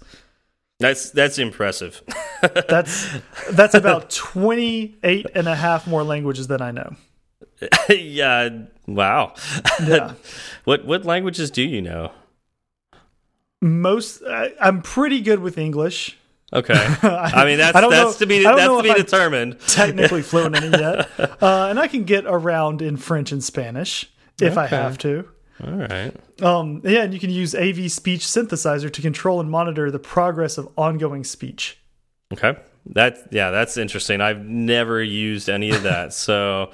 [0.78, 2.02] That's that's impressive.
[2.68, 3.08] that's
[3.50, 6.96] that's about 28 and a half more languages than I know.
[7.88, 8.48] yeah,
[8.86, 9.34] wow.
[9.84, 10.14] Yeah.
[10.64, 12.12] what what languages do you know?
[13.60, 16.18] Most I, I'm pretty good with English.
[16.52, 16.74] Okay.
[16.74, 19.58] I mean that's that's know, to be that's to be determined.
[19.66, 21.08] technically fluent in it yet.
[21.42, 24.08] Uh, and I can get around in French and Spanish
[24.40, 24.60] if okay.
[24.60, 25.28] I have to.
[25.64, 26.14] All right.
[26.40, 30.58] Um, yeah, and you can use AV Speech Synthesizer to control and monitor the progress
[30.58, 31.78] of ongoing speech.
[32.32, 32.56] Okay.
[32.86, 34.20] That yeah, that's interesting.
[34.20, 36.12] I've never used any of that.
[36.12, 36.70] so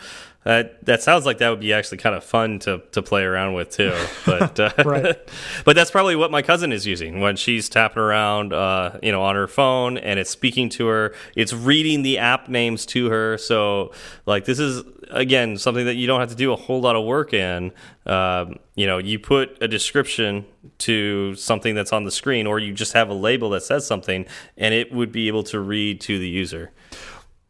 [0.49, 3.53] that that sounds like that would be actually kind of fun to to play around
[3.53, 3.95] with too.
[4.25, 5.31] But uh, right.
[5.67, 9.23] but that's probably what my cousin is using when she's tapping around, uh, you know,
[9.23, 11.15] on her phone and it's speaking to her.
[11.37, 13.37] It's reading the app names to her.
[13.37, 13.93] So
[14.25, 17.05] like this is again something that you don't have to do a whole lot of
[17.05, 17.71] work in.
[18.07, 20.47] Um, you know, you put a description
[20.79, 24.25] to something that's on the screen, or you just have a label that says something,
[24.57, 26.73] and it would be able to read to the user.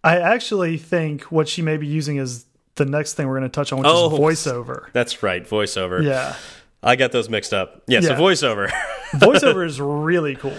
[0.03, 2.47] I actually think what she may be using is
[2.79, 4.91] the next thing we're going to touch on, which oh, is voiceover.
[4.93, 6.03] That's right, voiceover.
[6.03, 6.35] Yeah.
[6.83, 7.83] I got those mixed up.
[7.87, 8.09] Yeah, yeah.
[8.09, 8.69] so voiceover.
[9.13, 10.57] voiceover is really cool.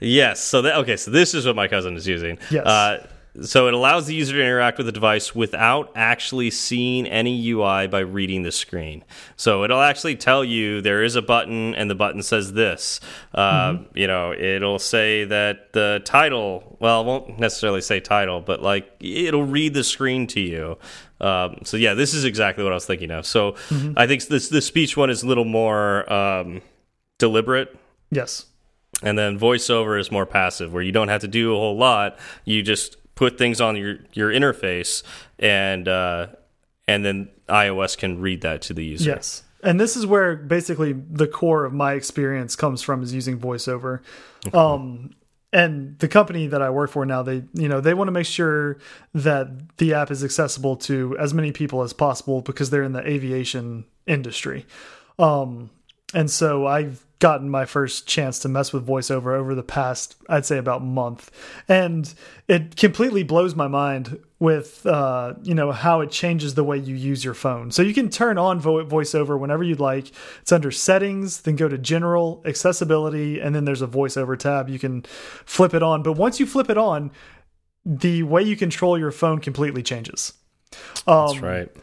[0.00, 0.40] Yes.
[0.40, 0.96] So that okay.
[0.96, 2.38] So this is what my cousin is using.
[2.50, 2.66] Yes.
[2.66, 3.06] Uh,
[3.42, 7.86] so it allows the user to interact with the device without actually seeing any UI
[7.86, 9.04] by reading the screen.
[9.36, 13.00] So it'll actually tell you there is a button and the button says this.
[13.32, 13.98] Uh, mm -hmm.
[13.98, 18.88] You know, it'll say that the title, well, it won't necessarily say title, but like
[19.00, 20.78] it'll read the screen to you.
[21.20, 23.26] Um, so yeah, this is exactly what I was thinking of.
[23.26, 23.92] So mm -hmm.
[23.96, 26.62] I think this the speech one is a little more um,
[27.18, 27.76] deliberate.
[28.10, 28.46] Yes.
[29.02, 32.18] And then voiceover is more passive, where you don't have to do a whole lot.
[32.44, 35.02] You just put things on your your interface,
[35.38, 36.26] and uh,
[36.86, 39.10] and then iOS can read that to the user.
[39.10, 43.38] Yes, and this is where basically the core of my experience comes from is using
[43.38, 44.00] voiceover.
[44.52, 45.10] Um,
[45.52, 48.26] and the company that I work for now, they you know they want to make
[48.26, 48.78] sure
[49.14, 53.06] that the app is accessible to as many people as possible because they're in the
[53.06, 54.66] aviation industry.
[55.18, 55.70] Um,
[56.14, 60.46] and so I've gotten my first chance to mess with voiceover over the past i'd
[60.46, 61.30] say about month.
[61.68, 62.12] And
[62.48, 66.96] it completely blows my mind with uh, you know how it changes the way you
[66.96, 67.70] use your phone.
[67.70, 70.10] So you can turn on vo voiceover whenever you'd like.
[70.40, 74.68] It's under settings then go to general accessibility and then there's a voiceover tab.
[74.68, 75.02] You can
[75.44, 76.02] flip it on.
[76.02, 77.10] But once you flip it on
[77.84, 80.32] the way you control your phone completely changes.
[81.06, 81.76] Um, that's right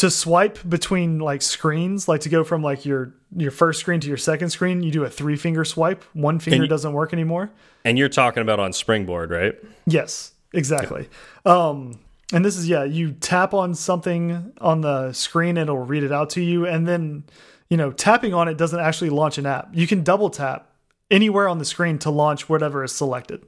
[0.00, 4.08] to swipe between like screens, like to go from like your your first screen to
[4.08, 6.02] your second screen, you do a three finger swipe.
[6.14, 7.50] One finger you, doesn't work anymore.
[7.84, 9.54] And you're talking about on Springboard, right?
[9.84, 11.06] Yes, exactly.
[11.44, 11.68] Yeah.
[11.68, 12.00] Um,
[12.32, 16.30] and this is yeah, you tap on something on the screen, it'll read it out
[16.30, 17.24] to you, and then
[17.68, 19.68] you know tapping on it doesn't actually launch an app.
[19.74, 20.72] You can double tap
[21.10, 23.44] anywhere on the screen to launch whatever is selected.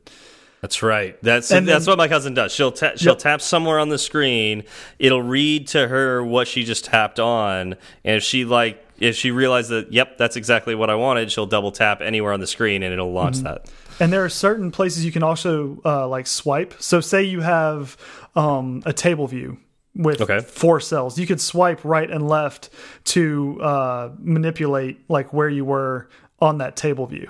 [0.62, 1.20] That's right.
[1.22, 2.52] That's and that's then, what my cousin does.
[2.52, 3.18] She'll ta she'll yep.
[3.18, 4.62] tap somewhere on the screen.
[5.00, 9.32] It'll read to her what she just tapped on, and if she like if she
[9.32, 12.84] realizes that yep, that's exactly what I wanted, she'll double tap anywhere on the screen
[12.84, 13.54] and it'll launch mm -hmm.
[13.54, 13.70] that.
[13.98, 16.74] And there are certain places you can also uh, like swipe.
[16.78, 17.96] So say you have
[18.34, 19.58] um, a table view
[19.94, 20.40] with okay.
[20.40, 22.70] four cells, you could swipe right and left
[23.04, 27.28] to uh, manipulate like where you were on that table view.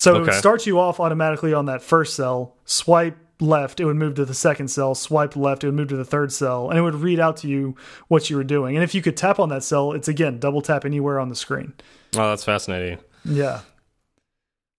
[0.00, 0.32] So okay.
[0.32, 2.56] it starts you off automatically on that first cell.
[2.64, 4.94] Swipe left, it would move to the second cell.
[4.94, 7.48] Swipe left, it would move to the third cell, and it would read out to
[7.48, 7.76] you
[8.08, 8.76] what you were doing.
[8.76, 11.36] And if you could tap on that cell, it's again double tap anywhere on the
[11.36, 11.72] screen.
[12.16, 12.98] Oh, that's fascinating.
[13.24, 13.60] Yeah.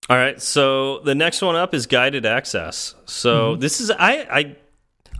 [0.08, 2.94] All right, so the next one up is guided access.
[3.06, 3.60] So mm -hmm.
[3.60, 4.56] this is I I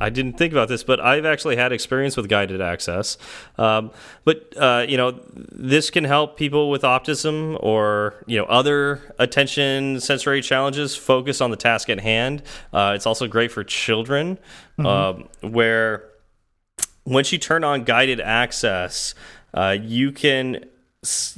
[0.01, 3.19] I didn't think about this, but I've actually had experience with guided access.
[3.59, 3.91] Um,
[4.25, 10.01] but uh, you know, this can help people with autism or you know other attention
[10.01, 12.43] sensory challenges focus on the task at hand.
[12.73, 14.39] Uh, it's also great for children,
[14.79, 14.87] mm -hmm.
[14.87, 16.03] um, where
[17.05, 19.15] once you turn on guided access,
[19.55, 20.65] uh, you can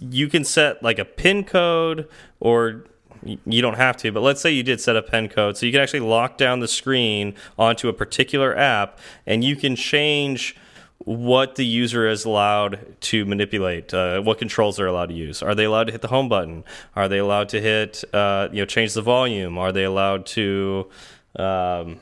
[0.00, 2.08] you can set like a pin code
[2.40, 2.84] or
[3.22, 5.56] you don't have to, but let's say you did set a pen code.
[5.56, 9.76] So you can actually lock down the screen onto a particular app and you can
[9.76, 10.56] change
[10.98, 15.42] what the user is allowed to manipulate, uh, what controls they're allowed to use.
[15.42, 16.64] Are they allowed to hit the home button?
[16.96, 19.56] Are they allowed to hit, uh, you know, change the volume?
[19.58, 20.88] Are they allowed to,
[21.36, 22.00] um,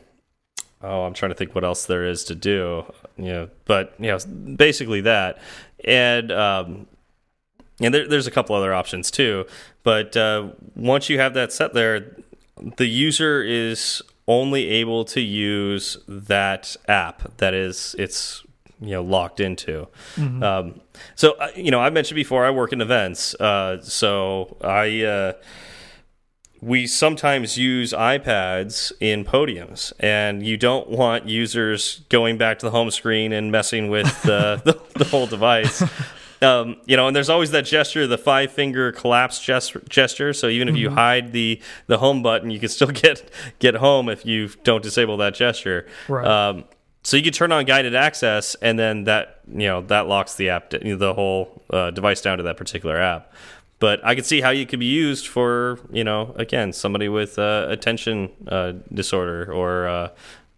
[0.82, 2.84] oh, I'm trying to think what else there is to do.
[3.16, 4.18] you know, but you know,
[4.56, 5.38] basically that,
[5.84, 6.86] and um,
[7.80, 9.46] and there, there's a couple other options too.
[9.86, 12.16] But uh, once you have that set there,
[12.76, 18.42] the user is only able to use that app that is it's
[18.80, 19.86] you know locked into.
[20.16, 20.42] Mm -hmm.
[20.42, 20.80] um,
[21.14, 25.04] so uh, you know, I mentioned before I work in events, uh, so I.
[25.04, 25.32] Uh,
[26.60, 32.72] we sometimes use iPads in podiums, and you don't want users going back to the
[32.72, 35.84] home screen and messing with uh, the, the, whole device.
[36.42, 40.32] Um, you know, and there's always that gesture, the five finger collapse gesture.
[40.32, 40.80] So even if mm -hmm.
[40.80, 40.98] you mm-hmm.
[40.98, 45.16] hide the the home button, you can still get get home if you don't disable
[45.16, 45.86] that gesture.
[46.08, 46.26] Right.
[46.26, 46.64] Um,
[47.02, 50.50] so you can turn on guided access, and then that you know that locks the
[50.50, 53.32] app, the whole uh, device down to that particular app
[53.78, 57.38] but I could see how you could be used for you know again somebody with
[57.38, 60.08] uh, attention uh, disorder or uh,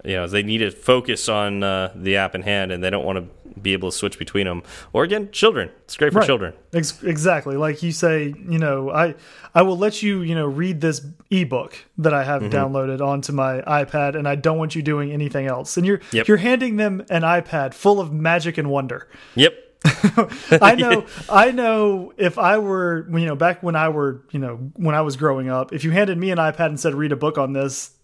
[0.04, 3.04] you know they need to focus on uh, the app in hand and they don't
[3.04, 5.70] want to be able to switch between them or again children.
[5.84, 6.26] It's great for right.
[6.26, 6.54] children.
[6.72, 7.56] Ex exactly.
[7.56, 9.14] Like you say you know I
[9.54, 12.52] I will let you you know read this ebook that I have mm -hmm.
[12.52, 15.76] downloaded onto my iPad and I don't want you doing anything else.
[15.80, 16.26] And you're yep.
[16.28, 19.08] you're handing them an iPad full of magic and wonder.
[19.34, 19.54] Yep.
[20.60, 24.58] I know I know if I were you know back when I were you know
[24.74, 27.16] when I was growing up if you handed me an iPad and said read a
[27.16, 27.97] book on this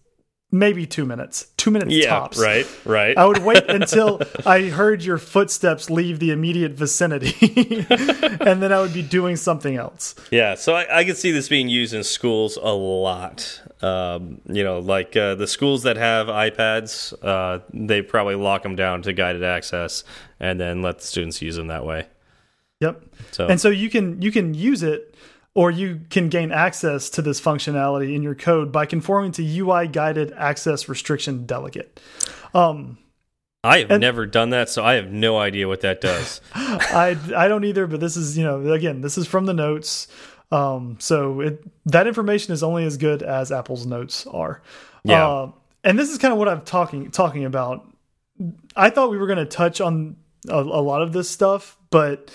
[0.51, 1.47] maybe 2 minutes.
[1.57, 2.39] 2 minutes yeah, tops.
[2.39, 3.17] right right.
[3.17, 8.79] I would wait until I heard your footsteps leave the immediate vicinity and then I
[8.79, 10.15] would be doing something else.
[10.31, 13.61] Yeah so I, I could see this being used in schools a lot.
[13.81, 18.75] Um, you know, like uh, the schools that have iPads, uh, they probably lock them
[18.75, 20.03] down to guided access
[20.39, 22.07] and then let the students use them that way.
[22.81, 23.03] Yep.
[23.31, 25.15] So and so you can you can use it
[25.55, 29.87] or you can gain access to this functionality in your code by conforming to UI
[29.87, 31.99] guided access restriction delegate.
[32.53, 32.97] Um,
[33.63, 36.41] I have and, never done that, so I have no idea what that does.
[36.53, 40.07] I I don't either, but this is you know again this is from the notes.
[40.51, 44.61] Um, so it that information is only as good as Apple's notes are.
[45.03, 45.27] Yeah.
[45.27, 45.51] Uh,
[45.83, 47.87] and this is kind of what I'm talking talking about.
[48.75, 50.17] I thought we were going to touch on
[50.49, 52.29] a, a lot of this stuff, but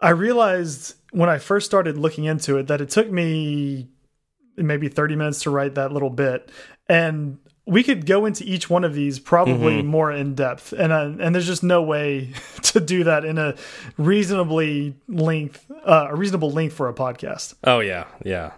[0.00, 3.88] I realized when I first started looking into it that it took me
[4.56, 6.50] maybe 30 minutes to write that little bit.
[6.88, 9.86] And we could go into each one of these probably mm -hmm.
[9.86, 10.72] more in depth.
[10.72, 12.30] And uh, and there's just no way
[12.72, 13.54] to do that in a
[13.96, 17.54] reasonably length uh, a reasonable length for a podcast.
[17.62, 18.04] Oh yeah.
[18.24, 18.50] Yeah.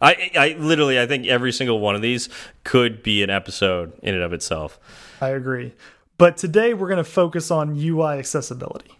[0.00, 2.28] I i literally i think every single one of these
[2.62, 4.78] could be an episode in and of itself.
[5.20, 5.72] I agree.
[6.16, 8.92] But today we're going to focus on ui accessibility.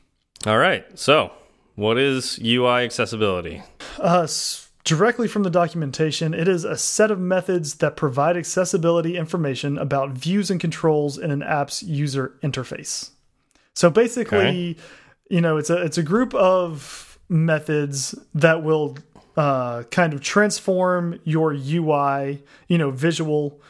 [0.46, 0.84] All right.
[0.98, 1.30] So
[1.74, 3.62] what is ui accessibility
[3.98, 4.26] uh
[4.84, 10.10] Directly from the documentation, it is a set of methods that provide accessibility information about
[10.10, 13.10] views and controls in an app's user interface.
[13.72, 14.76] So basically, okay.
[15.30, 18.98] you know, it's a it's a group of methods that will
[19.38, 23.62] uh, kind of transform your UI, you know, visual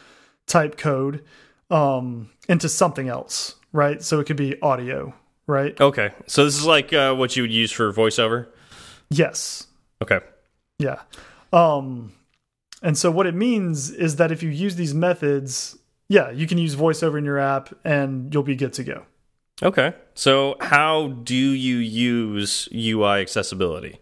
[0.48, 1.24] type code
[1.70, 4.02] um, into something else, right?
[4.02, 5.14] So it could be audio,
[5.46, 5.78] right?
[5.80, 6.12] Okay.
[6.26, 8.48] So this is like uh, what you would use for voiceover?
[9.10, 9.66] Yes.
[10.02, 10.20] Okay.
[10.78, 11.02] Yeah.
[11.52, 12.12] Um,
[12.82, 15.78] and so what it means is that if you use these methods,
[16.08, 19.04] yeah, you can use voiceover in your app and you'll be good to go.
[19.62, 19.94] Okay.
[20.14, 24.00] So how do you use UI accessibility?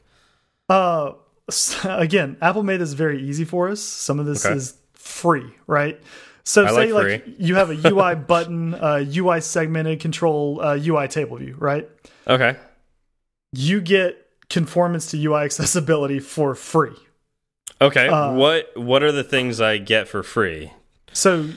[0.69, 1.13] Uh
[1.85, 3.81] again, Apple made this very easy for us.
[3.81, 4.55] Some of this okay.
[4.55, 6.01] is free, right?
[6.45, 10.79] So I say like, like you have a UI button, uh, UI segmented control, uh,
[10.81, 11.89] UI table view, right?
[12.27, 12.57] Okay.
[13.53, 16.97] You get conformance to UI accessibility for free.
[17.81, 18.09] Okay.
[18.09, 20.73] Uh, what what are the things I get for free?
[21.13, 21.49] So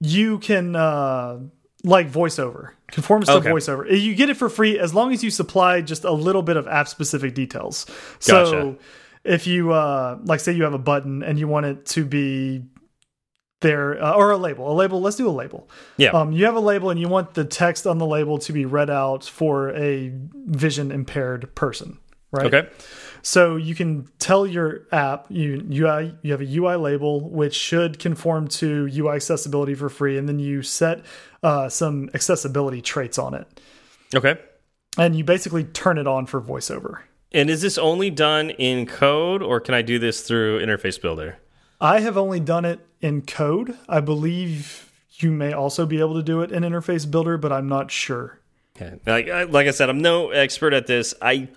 [0.00, 1.38] you can uh
[1.84, 3.48] like voiceover conformance okay.
[3.48, 6.42] to voiceover you get it for free as long as you supply just a little
[6.42, 7.86] bit of app specific details
[8.18, 8.76] so gotcha.
[9.24, 12.62] if you uh like say you have a button and you want it to be
[13.60, 16.56] there uh, or a label a label let's do a label yeah um you have
[16.56, 19.70] a label and you want the text on the label to be read out for
[19.76, 20.12] a
[20.46, 21.98] vision impaired person
[22.32, 22.52] right?
[22.52, 22.68] Okay.
[23.22, 27.98] So you can tell your app you UI you have a UI label which should
[27.98, 31.04] conform to UI accessibility for free, and then you set
[31.42, 33.60] uh, some accessibility traits on it.
[34.14, 34.38] Okay.
[34.98, 37.02] And you basically turn it on for VoiceOver.
[37.32, 41.38] And is this only done in code, or can I do this through Interface Builder?
[41.80, 43.76] I have only done it in code.
[43.88, 47.68] I believe you may also be able to do it in Interface Builder, but I'm
[47.68, 48.38] not sure.
[48.78, 48.94] Yeah.
[49.06, 51.14] Like like I said, I'm no expert at this.
[51.20, 51.48] I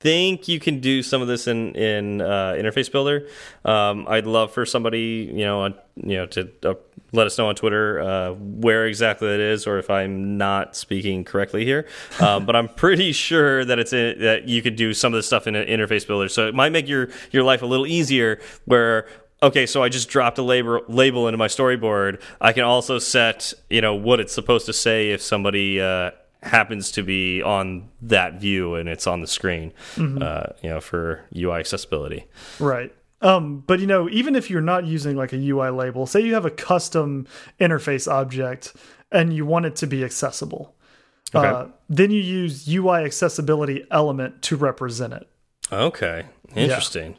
[0.00, 3.28] think you can do some of this in in uh, Interface Builder.
[3.64, 6.74] Um, I'd love for somebody you know on, you know to uh,
[7.12, 11.24] let us know on Twitter uh, where exactly it is, or if I'm not speaking
[11.24, 11.86] correctly here.
[12.20, 15.46] Um, but I'm pretty sure that it's that you could do some of this stuff
[15.46, 18.40] in an Interface Builder, so it might make your your life a little easier.
[18.64, 19.06] Where
[19.42, 22.20] okay, so I just dropped a label label into my storyboard.
[22.40, 26.10] I can also set you know what it's supposed to say if somebody uh,
[26.42, 30.22] happens to be on that view and it's on the screen, mm -hmm.
[30.22, 32.24] uh, you know, for UI accessibility.
[32.58, 32.92] Right.
[33.22, 36.34] Um, but you know, even if you're not using like a UI label, say you
[36.34, 37.26] have a custom
[37.58, 38.74] interface object
[39.12, 40.74] and you want it to be accessible,
[41.34, 41.46] okay.
[41.46, 45.28] uh, then you use UI accessibility element to represent it.
[45.70, 46.24] Okay,
[46.56, 47.12] interesting.
[47.12, 47.18] Yeah.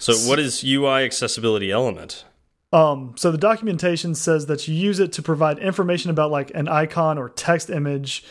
[0.00, 2.24] So, what is UI accessibility element?
[2.72, 6.68] Um, so the documentation says that you use it to provide information about like an
[6.68, 8.24] icon or text image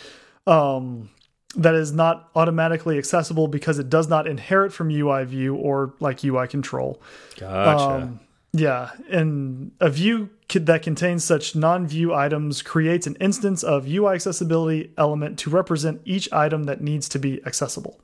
[0.47, 1.09] um,
[1.55, 6.23] that is not automatically accessible because it does not inherit from UI view or like
[6.23, 7.01] UI control.
[7.37, 8.03] Gotcha.
[8.03, 8.19] Um,
[8.51, 14.91] yeah, and a view that contains such non-view items creates an instance of UI accessibility
[14.97, 17.99] element to represent each item that needs to be accessible.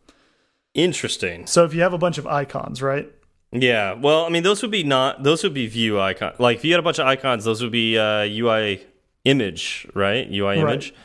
[0.75, 1.47] Interesting.
[1.47, 3.11] So if you have a bunch of icons, right?
[3.51, 3.93] Yeah.
[3.93, 6.33] Well, I mean, those would be not those would be view icon.
[6.39, 8.85] Like if you had a bunch of icons, those would be uh, UI
[9.23, 10.27] image, right?
[10.31, 10.91] UI image.
[10.91, 10.97] Right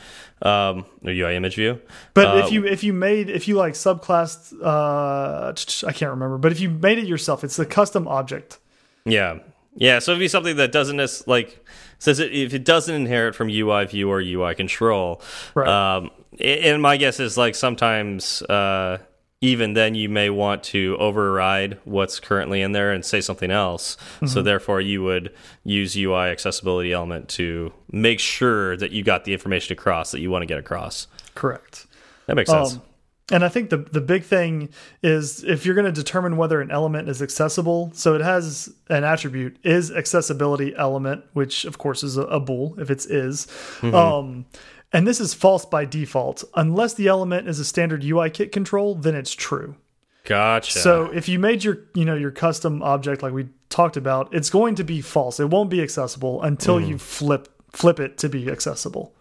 [0.43, 1.80] um, or UI image view.
[2.14, 5.53] But uh, if you if you made if you like subclassed, uh,
[5.86, 6.38] I can't remember.
[6.38, 8.59] But if you made it yourself, it's a custom object.
[9.05, 9.38] Yeah,
[9.74, 9.99] yeah.
[9.99, 11.64] So it'd be something that doesn't like
[11.99, 15.22] says it, if it doesn't inherit from UI view or UI control.
[15.55, 15.68] Right.
[15.68, 18.43] Um, and my guess is like sometimes.
[18.43, 18.99] Uh,
[19.41, 23.97] even then you may want to override what's currently in there and say something else.
[23.97, 24.28] Mm -hmm.
[24.28, 24.45] So mm-hmm.
[24.45, 25.30] therefore you would
[25.64, 30.30] use UI accessibility element to make sure that you got the information across that you
[30.30, 31.09] want to get across.
[31.34, 31.86] Correct.
[32.26, 32.74] That makes sense.
[32.74, 32.82] Um,
[33.30, 34.68] and I think the the big thing
[35.03, 39.05] is if you're going to determine whether an element is accessible, so it has an
[39.05, 43.47] attribute is accessibility element, which of course is a, a bool if it's is.
[43.80, 43.95] Mm -hmm.
[43.95, 44.45] Um,
[44.93, 46.45] and this is false by default.
[46.55, 49.76] Unless the element is a standard UI kit control, then it's true.
[50.24, 50.78] Gotcha.
[50.78, 54.51] So if you made your, you know, your custom object like we talked about, it's
[54.51, 55.41] going to be false.
[55.41, 56.88] It won't be accessible until mm.
[56.88, 59.14] you flip flip it to be accessible.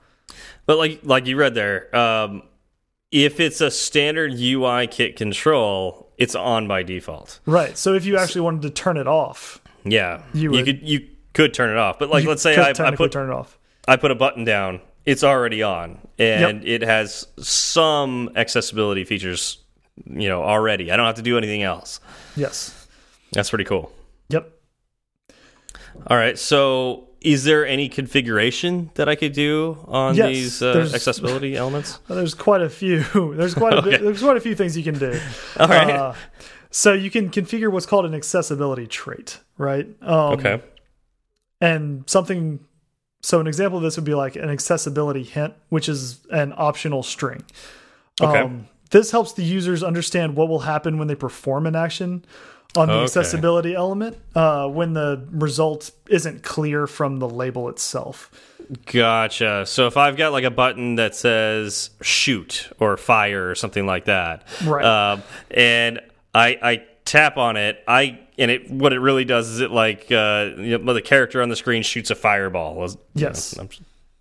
[0.66, 2.44] But like like you read there, um,
[3.12, 7.40] if it's a standard UI kit control, it's on by default.
[7.46, 7.78] Right.
[7.78, 11.54] So if you actually wanted to turn it off, yeah, you, you could you could
[11.54, 11.98] turn it off.
[12.00, 13.58] But like, let's say I, I put turn it off.
[13.88, 16.00] I put a button down it's already on.
[16.18, 16.82] And yep.
[16.82, 19.60] it has some accessibility features
[20.06, 20.92] you know already.
[20.92, 22.00] I don't have to do anything else.
[22.36, 22.88] Yes.
[23.32, 23.92] That's pretty cool.
[24.30, 24.52] Yep.
[26.08, 26.38] All right.
[26.38, 32.00] So is there any configuration that i could do on yes, these uh, accessibility elements?
[32.08, 33.04] There's quite a few.
[33.36, 33.90] There's quite a okay.
[33.92, 35.20] bit, there's quite a few things you can do.
[35.60, 35.90] All right.
[35.90, 36.14] Uh,
[36.72, 39.88] so you can configure what's called an accessibility trait right?
[40.02, 40.62] Um, okay.
[41.62, 42.66] and something
[43.22, 47.04] so an example of this would be like an accessibility hint, which is an optional
[47.04, 47.44] string.
[48.22, 48.40] Okay.
[48.40, 52.26] Um, this helps the users understand what will happen when they perform an action
[52.76, 53.04] on the okay.
[53.04, 58.32] accessibility element uh, when the result isn't clear from the label itself.
[58.86, 59.66] Gotcha.
[59.66, 64.06] So if I've got like a button that says shoot or fire or something like
[64.06, 64.86] that, right?
[64.86, 66.00] Um, and
[66.36, 70.12] I, I tap on it, I and it what it really does is it like
[70.12, 72.90] uh, you know, the character on the screen shoots a fireball.
[73.14, 73.70] Yes, I'm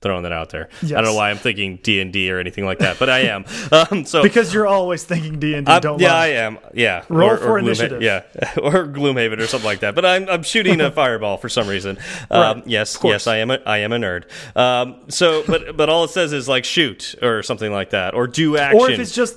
[0.01, 0.69] throwing that out there.
[0.83, 0.93] Yes.
[0.93, 3.21] I don't know why I'm thinking D and D or anything like that, but I
[3.21, 3.45] am.
[3.71, 6.19] Um, so because you're always thinking D and D, don't yeah, lie.
[6.19, 6.59] I am.
[6.73, 8.03] Yeah, roll or, for or initiative.
[8.03, 8.23] Yeah,
[8.57, 9.95] or Gloomhaven or something like that.
[9.95, 11.99] But I'm I'm shooting a fireball for some reason.
[12.31, 12.67] Um, right.
[12.67, 13.51] Yes, yes, I am.
[13.51, 14.25] A, I am a nerd.
[14.57, 18.27] Um, so, but but all it says is like shoot or something like that, or
[18.27, 19.37] do action, or if it's just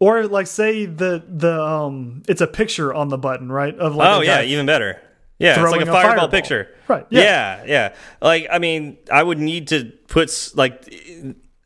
[0.00, 3.74] or like say the the um it's a picture on the button, right?
[3.74, 5.00] Of like Oh yeah, even better.
[5.38, 6.68] Yeah, it's like a, a fireball, fireball, picture.
[6.88, 7.06] Right.
[7.10, 7.22] Yeah.
[7.22, 7.94] yeah, yeah.
[8.20, 10.92] Like I mean, I would need to put like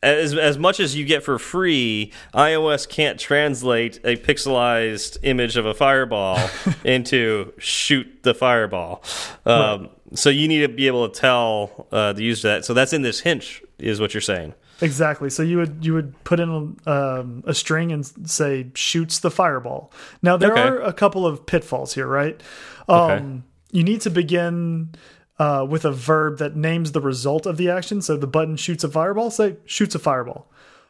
[0.03, 5.65] as as much as you get for free, iOS can't translate a pixelized image of
[5.65, 6.39] a fireball
[6.83, 9.03] into shoot the fireball.
[9.45, 9.91] Um, right.
[10.15, 12.65] So you need to be able to tell uh, the user that.
[12.65, 13.45] So that's in this hint,
[13.79, 14.53] is what you're saying.
[14.81, 15.29] Exactly.
[15.29, 19.91] So you would you would put in um, a string and say shoots the fireball.
[20.21, 20.61] Now there okay.
[20.61, 22.41] are a couple of pitfalls here, right?
[22.89, 23.41] Um, okay.
[23.71, 24.93] You need to begin
[25.39, 28.01] uh, with a verb that names the result of the action.
[28.01, 29.31] So the button shoots a fireball.
[29.31, 30.49] Say shoots a fireball.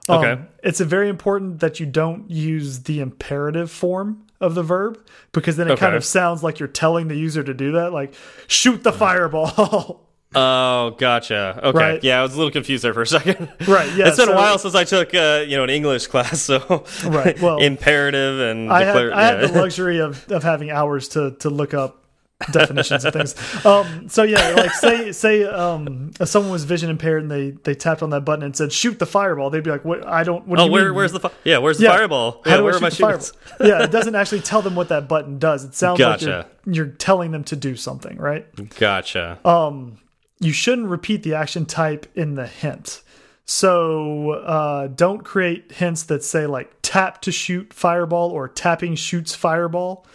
[0.09, 0.41] Um, okay.
[0.63, 4.99] It's very important that you don't use the imperative form of the verb
[5.31, 5.79] because then it okay.
[5.79, 8.13] kind of sounds like you're telling the user to do that, like
[8.47, 10.01] shoot the fireball.
[10.35, 11.59] Oh, gotcha.
[11.63, 12.03] Okay, Right.
[12.03, 13.37] yeah, I was a little confused there for a second.
[13.67, 16.07] Right, yeah, it's been so- a while since I took uh, you know an English
[16.13, 20.71] class, so Right, well, imperative and I had, I had the luxury of, of having
[20.71, 22.02] hours to to look up
[22.51, 23.35] definitions of things.
[23.65, 27.75] Um, so yeah, like say say um, if someone was vision impaired and they they
[27.75, 30.05] tapped on that button and said shoot the fireball, they'd be like, "What?
[30.07, 30.47] I don't.
[30.47, 30.95] What do Oh, you where, mean?
[30.95, 31.57] where's the fi yeah?
[31.59, 31.97] Where's the Yeah.
[31.97, 32.41] fireball?
[32.45, 33.31] How Yeah, do where I are my shoot shooters?
[33.57, 33.67] fireball?
[33.67, 35.63] yeah, it doesn't actually tell them what that button does.
[35.63, 38.45] It sounds like you're, you're telling them to do something, right?
[38.77, 39.39] Gotcha.
[39.45, 39.99] Um,
[40.39, 43.01] you shouldn't repeat the action type in the hint.
[43.45, 49.35] So uh, don't create hints that say like tap to shoot fireball or tapping shoots
[49.35, 50.05] fireball.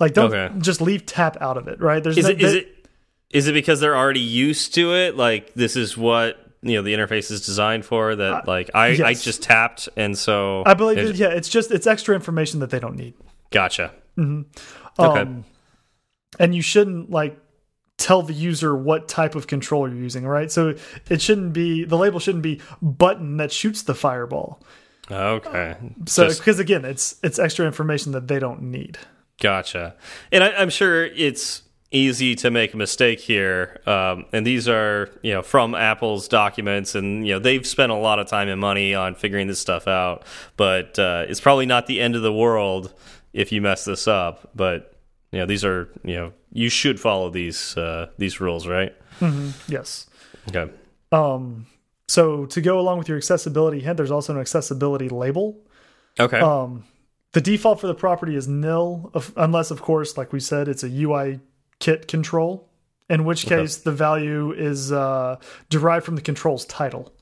[0.00, 0.54] Like don't Okay.
[0.60, 2.02] just leave tap out of it, right?
[2.02, 2.74] There's is no- it is there- it
[3.30, 5.16] is it because they're already used to it?
[5.16, 8.14] Like this is what you know the interface is designed for.
[8.16, 11.86] That like I I just tapped and so I believe it- yeah, it's just it's
[11.86, 13.14] extra information that they don't need.
[13.50, 13.92] Gotcha.
[14.16, 14.46] Um,
[14.98, 15.26] Okay.
[16.38, 17.38] and you shouldn't like
[17.98, 20.50] tell the user what type of control you're using, right?
[20.52, 20.74] So
[21.08, 24.62] it shouldn't be the label shouldn't be button that shoots the fireball.
[25.10, 25.76] Okay.
[26.06, 28.98] So because again, it's it's extra information that they don't need.
[29.40, 29.94] Gotcha.
[30.32, 33.80] And I, I'm sure it's easy to make a mistake here.
[33.86, 37.94] Um, and these are, you know, from Apple's documents, and you know they've spent a
[37.94, 40.24] lot of time and money on figuring this stuff out.
[40.56, 42.92] But uh, it's probably not the end of the world
[43.32, 44.50] if you mess this up.
[44.54, 44.94] But
[45.32, 48.94] you know, these are, you know, you should follow these uh, these rules, right?
[49.68, 50.06] Yes.
[50.48, 50.72] Okay.
[51.12, 51.66] Um,
[52.08, 55.58] so to go along with your accessibility hint, there's also an accessibility label.
[56.18, 56.40] Okay.
[56.40, 56.84] Um,
[57.32, 60.88] the default for the property is nil, unless, of course, like we said, it's a
[60.88, 61.40] UI
[61.78, 62.68] kit control,
[63.10, 63.56] in which Okay.
[63.62, 65.36] case the value is uh,
[65.70, 67.12] derived from the control's title.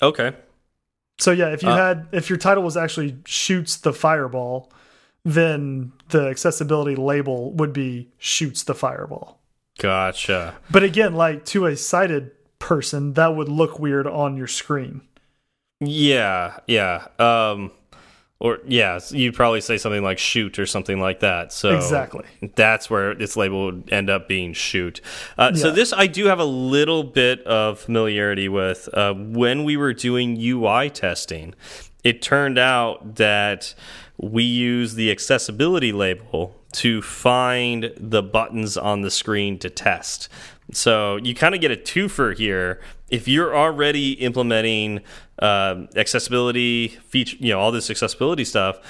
[0.00, 0.32] okay.
[1.18, 4.72] So yeah, if you Uh, had if your title was actually shoots the fireball,
[5.24, 9.38] then the accessibility label would be shoots the fireball.
[9.78, 10.56] Gotcha.
[10.70, 15.02] But again, like to a sighted person, that would look weird on your screen.
[15.80, 16.58] Yeah.
[16.66, 17.06] Yeah.
[17.18, 17.70] Um.
[18.42, 21.52] Or yeah, you'd probably say something like shoot or something like that.
[21.52, 22.24] So Exactly.
[22.56, 25.00] that's where this label would end up being shoot.
[25.38, 28.88] Uh, So this I do have a little bit of familiarity with.
[28.92, 31.54] Uh, when we were doing UI testing,
[32.02, 33.74] it turned out that
[34.18, 40.28] we use the accessibility label to find the buttons on the screen to test.
[40.72, 42.80] So you kind of get a twofer here.
[43.10, 45.00] If you're already implementing
[45.38, 48.80] um, accessibility feature, you know all this accessibility stuff,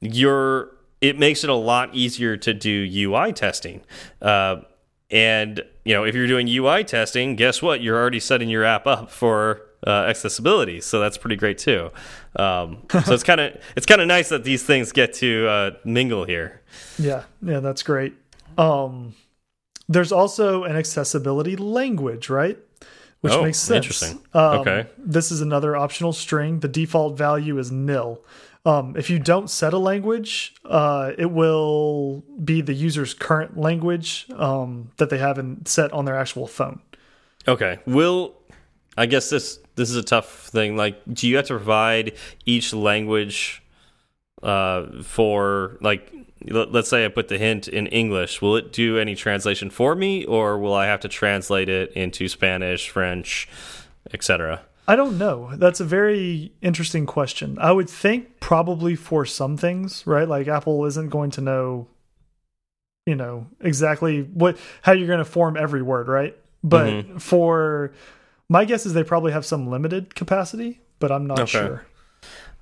[0.00, 0.70] you're
[1.00, 3.82] it makes it a lot easier to do UI testing.
[4.22, 4.62] Uh,
[5.10, 7.82] and you know if you're doing UI testing, guess what?
[7.82, 11.90] You're already setting your app up for uh, accessibility, so that's pretty great too.
[12.36, 15.70] Um, so it's kind of it's kind of nice that these things get to uh,
[15.84, 16.62] mingle here.
[16.98, 18.14] Yeah, yeah, that's great.
[18.56, 19.14] Um,
[19.94, 22.58] there's also an accessibility language, right?
[23.20, 23.84] Which Oh, makes sense.
[23.86, 24.18] interesting.
[24.34, 24.86] Um, Okay.
[24.98, 26.60] This is another optional string.
[26.60, 28.20] The default value is nil.
[28.64, 34.26] Um, if you don't set a language, uh, it will be the user's current language
[34.36, 36.80] um, that they have in, set on their actual phone.
[37.48, 37.78] Okay.
[37.86, 38.34] Will
[38.96, 40.76] I guess this this is a tough thing.
[40.76, 42.12] Like, do you have to provide
[42.44, 43.62] each language
[44.42, 46.12] uh, for like?
[46.48, 48.40] Let- Let's say I put the hint in English.
[48.42, 52.28] Will it do any translation for me, or will I have to translate it into
[52.28, 53.48] Spanish, French,
[54.12, 54.62] etc.?
[54.88, 55.50] I don't know.
[55.56, 57.56] That's a very interesting question.
[57.60, 60.28] I would think probably for some things, right?
[60.28, 61.86] Like Apple isn't going to know,
[63.06, 66.36] you know, exactly what how you're going to form every word, right?
[66.64, 67.18] But Mm-hmm.
[67.18, 67.92] for
[68.48, 71.50] my guess is they probably have some limited capacity, but I'm not Okay.
[71.58, 71.86] sure.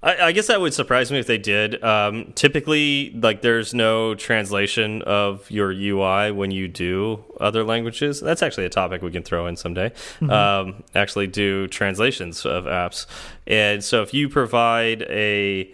[0.03, 1.83] I, I guess that would surprise me if they did.
[1.85, 8.21] Um, typically, like there's no translation of your UI when you do other languages.
[8.21, 9.93] That's actually a topic we can throw in someday.
[10.31, 13.07] Um, actually, do translations of apps,
[13.47, 15.73] and so if you provide a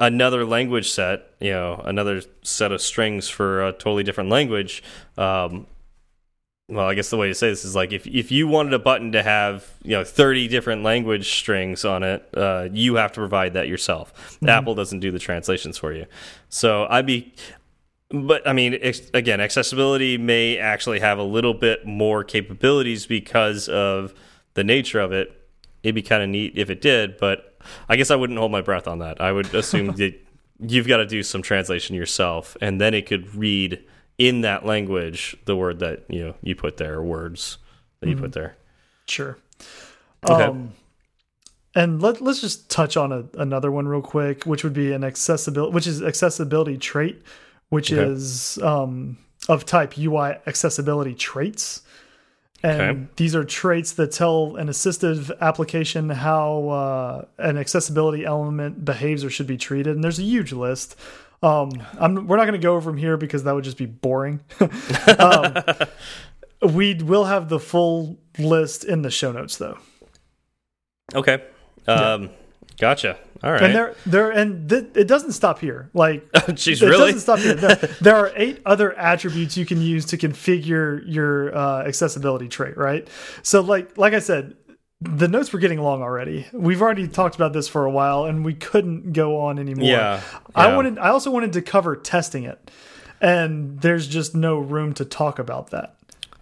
[0.00, 4.82] another language set, you know, another set of strings for a totally different language.
[5.16, 5.66] Um,
[6.68, 8.78] well, I guess the way to say this is like if if you wanted a
[8.78, 13.20] button to have you know thirty different language strings on it, uh, you have to
[13.20, 14.38] provide that yourself.
[14.46, 16.06] Apple doesn't do the translations for you,
[16.48, 17.34] so I'd be.
[18.10, 23.68] But I mean, ex again, accessibility may actually have a little bit more capabilities because
[23.68, 24.14] of
[24.54, 25.34] the nature of it.
[25.82, 27.58] It'd be kind of neat if it did, but
[27.88, 29.20] I guess I wouldn't hold my breath on that.
[29.20, 30.14] I would assume that
[30.60, 33.82] you've got to do some translation yourself, and then it could read
[34.18, 37.58] in that language the word that you know you put there, words
[38.00, 38.56] that you put there.
[39.06, 39.38] Sure.
[40.24, 40.44] Okay.
[40.44, 40.72] Um,
[41.74, 45.04] and let, let's just touch on a, another one real quick, which would be an
[45.04, 47.22] accessibility, which is accessibility trait,
[47.68, 48.02] which Okay.
[48.02, 49.16] is um,
[49.48, 51.82] of type UI accessibility traits.
[52.62, 53.06] And Okay.
[53.16, 59.30] these are traits that tell an assistive application how uh, an accessibility element behaves or
[59.30, 59.94] should be treated.
[59.94, 60.96] And there's a huge list.
[61.42, 63.86] Um, I'm, we're not going to go over them here because that would just be
[63.86, 64.40] boring.
[65.18, 65.54] um,
[66.62, 69.78] we will have the full list in the show notes, though.
[71.14, 71.42] Okay.
[71.86, 72.30] Um,
[72.78, 73.18] Gotcha.
[73.42, 73.62] All right.
[73.62, 75.90] And there, there, and th it doesn't stop here.
[75.94, 77.12] Like, Jeez, it really?
[77.12, 77.54] doesn't stop here.
[77.54, 82.76] There, there are eight other attributes you can use to configure your uh, accessibility trait,
[82.76, 83.06] right?
[83.42, 84.56] So, like, like I said,
[85.00, 86.46] the notes were getting long already.
[86.52, 89.88] We've already talked about this for a while, and we couldn't go on anymore.
[89.88, 90.20] Yeah,
[90.54, 90.76] I yeah.
[90.76, 90.98] wanted.
[90.98, 92.70] I also wanted to cover testing it,
[93.20, 95.94] and there's just no room to talk about that.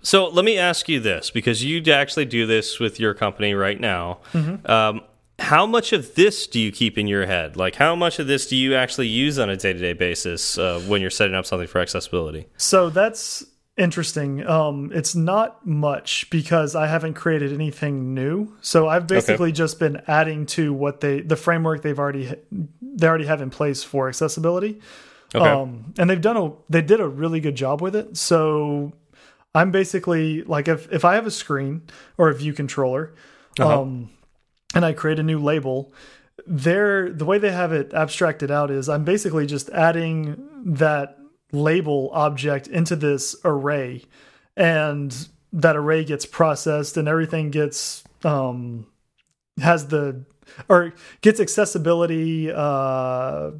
[0.02, 3.80] So let me ask you this, because you actually do this with your company right
[3.80, 4.20] now.
[4.32, 4.70] Mm-hmm.
[4.70, 5.00] Um,
[5.38, 7.56] how much of this do you keep in your head?
[7.56, 10.56] Like, how much of this do you actually use on a day to day basis
[10.56, 12.46] uh, when you're setting up something for accessibility?
[12.56, 13.44] So that's
[13.76, 14.46] interesting.
[14.46, 18.56] Um, it's not much because I haven't created anything new.
[18.60, 22.34] So I've basically just been adding to what they the framework they've already
[22.80, 24.80] they already have in place for accessibility.
[25.34, 25.44] Okay.
[25.44, 28.16] Um, and they've done a they did a really good job with it.
[28.16, 28.92] So
[29.54, 31.82] I'm basically like if if I have a screen
[32.16, 33.14] or a view controller,
[33.58, 33.82] Uh-huh.
[33.82, 34.10] um,
[34.74, 35.92] and I create a new label,
[36.46, 41.15] there the way they have it abstracted out is I'm basically just adding that
[41.52, 44.02] label object into this array,
[44.56, 48.86] and that array gets processed and everything gets um,
[49.60, 50.24] has the
[50.68, 53.50] or gets accessibility uh,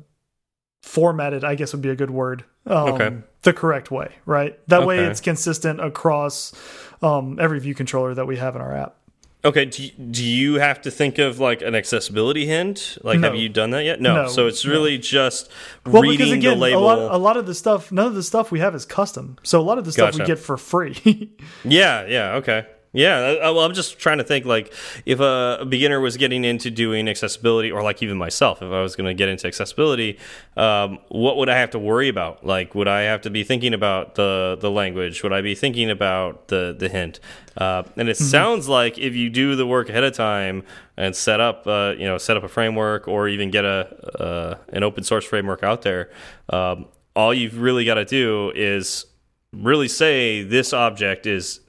[0.82, 1.44] formatted.
[1.44, 2.44] I guess would be a good word.
[2.66, 3.16] Um, Okay.
[3.42, 4.58] The correct way, right?
[4.68, 6.52] That way it's consistent across
[7.00, 8.96] um, every view controller that we have in our app.
[9.44, 9.64] Okay.
[9.66, 12.98] Do you, do you have to think of like an accessibility hint?
[13.02, 14.00] Like, have you done that yet?
[14.00, 14.22] No.
[14.22, 15.50] No, so it's really just
[15.84, 16.80] Well, reading because again, the label.
[16.80, 19.36] a lot, a lot of the stuff, none of the stuff we have is custom.
[19.42, 21.30] So a lot of the stuff we get for free.
[21.64, 22.66] Yeah, yeah, okay.
[22.96, 24.72] Yeah, I, well, I'm just trying to think like
[25.04, 28.80] if a, a beginner was getting into doing accessibility, or like even myself, if I
[28.80, 30.18] was going to get into accessibility,
[30.56, 32.46] um, what would I have to worry about?
[32.46, 35.22] Like, would I have to be thinking about the the language?
[35.22, 37.20] Would I be thinking about the the hint?
[37.58, 40.62] Uh, and it sounds like if you do the work ahead of time
[40.96, 44.58] and set up, uh, you know, set up a framework or even get a uh,
[44.70, 46.10] an open source framework out there,
[46.48, 49.04] um, all you've really got to do is
[49.52, 51.60] really say this object is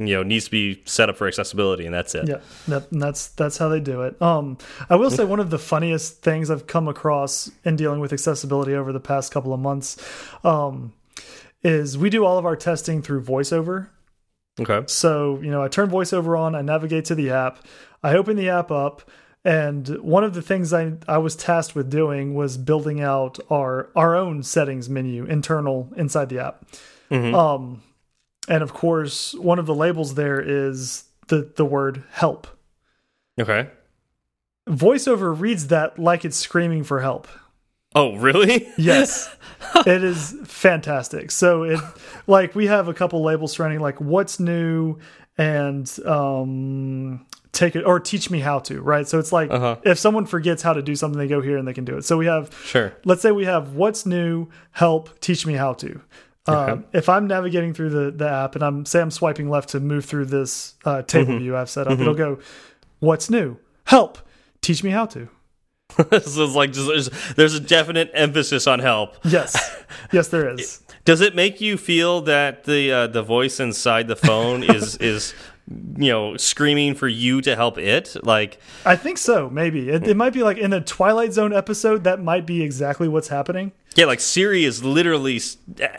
[0.00, 3.28] you know needs to be set up for accessibility and that's it yeah, that, that's
[3.28, 4.20] that's how they do it.
[4.22, 4.56] Um,
[4.88, 8.74] I will say one of the funniest things I've come across in dealing with accessibility
[8.74, 9.96] over the past couple of months
[10.44, 10.92] um,
[11.62, 13.88] is we do all of our testing through VoiceOver.
[14.60, 17.58] okay So, you know, I turn voiceover on, I navigate to the app,
[18.02, 19.02] I open the app up,
[19.44, 23.90] and one of the things I, I was tasked with doing was building out our
[23.94, 26.64] our own settings menu internal inside the app.
[27.34, 27.82] Um,
[28.48, 32.46] and of course, one of the labels there is the the word help.
[33.40, 33.68] okay
[34.68, 37.26] VoiceOver reads that like it's screaming for help.
[37.94, 39.34] oh really Yes.
[39.86, 41.30] it is fantastic.
[41.30, 41.80] So it
[42.26, 44.98] like we have a couple labels surrounding like what's new
[45.38, 49.08] and um take it or teach me how to, right?
[49.08, 49.76] So it's like Uh-huh.
[49.84, 52.04] if someone forgets how to do something they go here and they can do it.
[52.04, 56.00] So we have sure let's say we have what's new, help, teach me how to.
[56.46, 59.80] Um, if I'm navigating through the, the app and I'm say I'm swiping left to
[59.80, 62.38] move through this uh, table view I've set up, it'll go,
[62.98, 63.56] "What's new?
[63.84, 64.18] Help!
[64.62, 65.28] Teach me how to."
[65.98, 70.82] so it's like just, there's, there's a definite emphasis on help Yes, yes, there is.
[71.04, 75.34] does it make you feel that the uh, the voice inside the phone is is
[75.96, 79.50] you know screaming for you to help it like I think so.
[79.50, 82.04] Maybe it, it might be like in the Twilight Zone episode.
[82.04, 83.72] That might be exactly what's happening.
[83.96, 85.40] Yeah, like Siri is literally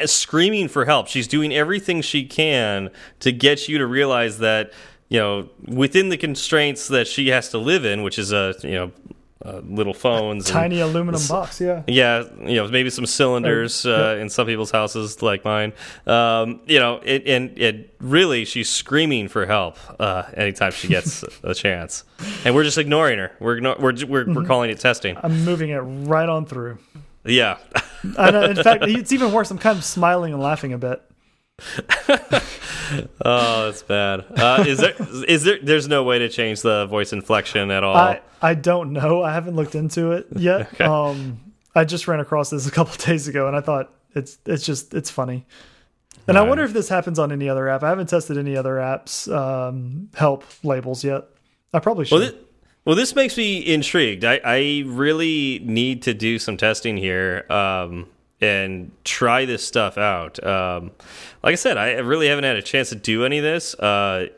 [0.05, 1.07] screaming for help.
[1.07, 2.89] She's doing everything she can
[3.19, 4.71] to get you to realize that,
[5.09, 8.71] you know, within the constraints that she has to live in, which is a, you
[8.71, 8.91] know,
[9.43, 11.59] uh, little phones, and- Tiny aluminum box.
[11.59, 11.81] Yeah.
[11.87, 15.73] yeah, you know, maybe some cylinders uh, in some people's houses like mine.
[16.05, 21.23] Um, you know, it, and it really, she's screaming for help uh, anytime she gets
[21.43, 22.03] a chance,
[22.45, 23.31] and we're just ignoring her.
[23.39, 25.17] We're we're we're, we're calling it testing.
[25.23, 26.77] I'm moving it right on through.
[27.23, 27.57] Yeah.
[28.03, 28.13] In
[28.55, 29.51] fact, it's even worse.
[29.51, 31.01] I'm kind of smiling and laughing a bit.
[33.23, 34.25] Oh, that's bad.
[34.35, 34.93] Uh, is there
[35.25, 37.95] is there there's no way to change the voice inflection at all?
[37.95, 39.23] I I don't know.
[39.23, 40.61] I haven't looked into it yet.
[40.73, 40.83] Okay.
[40.83, 41.39] Um,
[41.73, 44.93] I just ran across this a couple days ago, and I thought it's it's just
[44.93, 45.45] it's funny.
[46.27, 46.49] And I Right.
[46.49, 47.81] wonder if this happens on any other app.
[47.81, 51.23] I haven't tested any other apps um, help labels yet.
[51.73, 52.19] I probably should.
[52.19, 52.31] well,
[52.85, 54.23] well, this makes me intrigued.
[54.25, 57.45] I, I really need to do some testing here.
[57.51, 58.07] Um,
[58.43, 60.43] and try this stuff out.
[60.43, 60.89] Um,
[61.43, 63.75] like I said, I really haven't had a chance to do any of this.
[63.75, 64.29] Uh,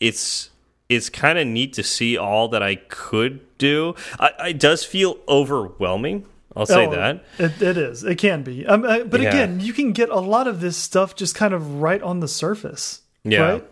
[0.00, 0.50] it's
[0.88, 3.94] it's kind of neat to see all that I could do.
[4.18, 6.26] I, it does feel overwhelming.
[6.56, 7.22] I'll say Oh, that.
[7.38, 8.02] It, it is.
[8.02, 8.66] It can be.
[8.66, 9.28] Um, uh, but Yeah.
[9.28, 12.26] again, you can get a lot of this stuff just kind of right on the
[12.28, 13.02] surface.
[13.22, 13.40] Yeah.
[13.40, 13.64] Right.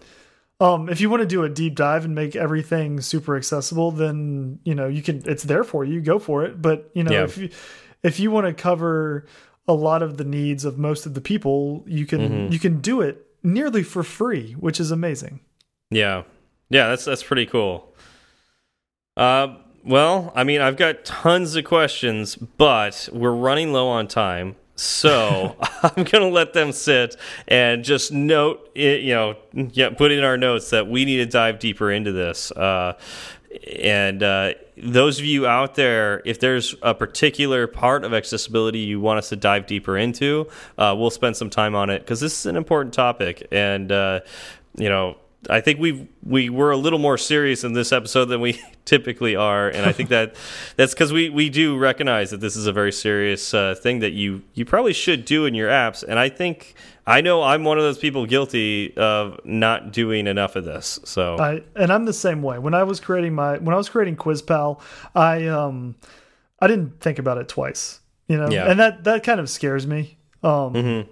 [0.58, 4.58] Um, if you want to do a deep dive and make everything super accessible, then
[4.64, 5.22] you know you can.
[5.26, 6.00] It's there for you.
[6.00, 6.62] Go for it.
[6.62, 7.24] But you know, Yeah.
[7.24, 7.50] if you
[8.02, 9.26] if you want to cover
[9.68, 12.52] a lot of the needs of most of the people, you can Mm-hmm.
[12.52, 15.40] you can do it nearly for free, which is amazing.
[15.90, 16.22] Yeah,
[16.70, 17.92] yeah, that's that's pretty cool.
[19.16, 24.56] Uh, well, I mean, I've got tons of questions, but we're running low on time,
[24.76, 27.16] so I'm gonna let them sit
[27.48, 31.26] and just note, it, you know, yeah, put in our notes that we need to
[31.26, 32.52] dive deeper into this.
[32.52, 32.98] Uh,
[33.80, 39.00] and uh, those of you out there, if there's a particular part of accessibility you
[39.00, 42.38] want us to dive deeper into, uh, we'll spend some time on it because this
[42.40, 43.46] is an important topic.
[43.50, 44.20] And uh,
[44.76, 45.16] you know,
[45.48, 49.36] I think we we were a little more serious in this episode than we typically
[49.36, 50.34] are, and I think that
[50.76, 54.12] that's because we we do recognize that this is a very serious uh, thing that
[54.12, 56.02] you you probably should do in your apps.
[56.02, 56.74] And I think
[57.06, 60.98] I know I'm one of those people guilty of not doing enough of this.
[61.04, 62.58] So I and I'm the same way.
[62.58, 64.80] When I was creating my when I was creating QuizPal,
[65.14, 65.94] I um
[66.60, 68.00] I didn't think about it twice.
[68.28, 68.68] You know, Yeah.
[68.70, 70.18] and that that kind of scares me.
[70.42, 71.08] Um Mhm.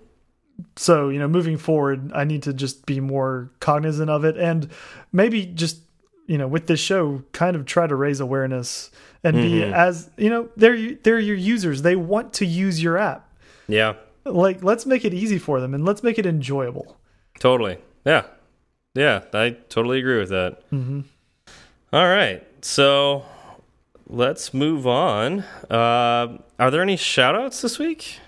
[0.77, 4.69] So, you know, moving forward, I need to just be more cognizant of it and
[5.13, 5.79] maybe just,
[6.27, 8.91] you know, with this show kind of try to raise awareness
[9.23, 9.73] and be Mhm.
[9.73, 11.83] as, you know, they're they're your users.
[11.83, 13.29] They want to use your app.
[13.69, 13.95] yeah.
[14.27, 16.97] Like let's make it easy for them and let's make it enjoyable.
[17.41, 17.77] Totally.
[18.07, 18.23] Yeah.
[18.95, 20.63] Yeah, I totally agree with that.
[20.71, 21.01] hmm
[21.93, 22.43] All right.
[22.65, 23.25] So
[24.07, 25.41] let's move on.
[25.71, 28.19] Uh, are there any shout outs this week?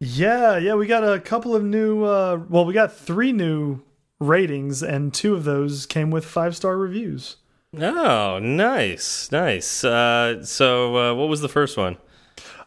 [0.00, 2.04] Yeah, yeah, we got a couple of new.
[2.04, 3.80] Uh, well, we got three new
[4.20, 7.36] ratings, and two of those came with five star reviews.
[7.76, 9.30] Oh, nice.
[9.30, 9.84] Nice.
[9.84, 11.96] Uh, so, uh, what was the first one?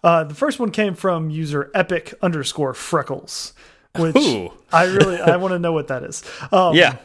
[0.03, 3.53] Uh, the first one came from user epic underscore freckles,
[3.95, 4.51] which Ooh.
[4.71, 6.23] I really I want to know what that is.
[6.51, 6.97] Um, Yeah.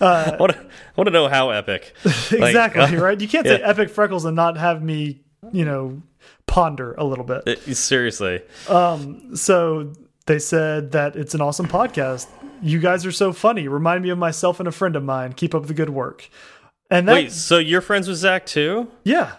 [0.00, 1.94] I want to I want to know how epic.
[2.04, 3.20] Like, exactly uh, right.
[3.20, 5.22] You can't say epic freckles and not have me,
[5.52, 6.02] you know,
[6.46, 7.46] ponder a little bit.
[7.48, 8.42] uh, seriously.
[8.68, 9.92] Um, so
[10.26, 12.26] they said that it's an awesome podcast.
[12.62, 13.66] You guys are so funny.
[13.68, 15.32] Remind me of myself and a friend of mine.
[15.32, 16.28] Keep up the good work.
[16.90, 18.88] And that, Wait, so you're friends with Zach too?
[19.04, 19.32] yeah,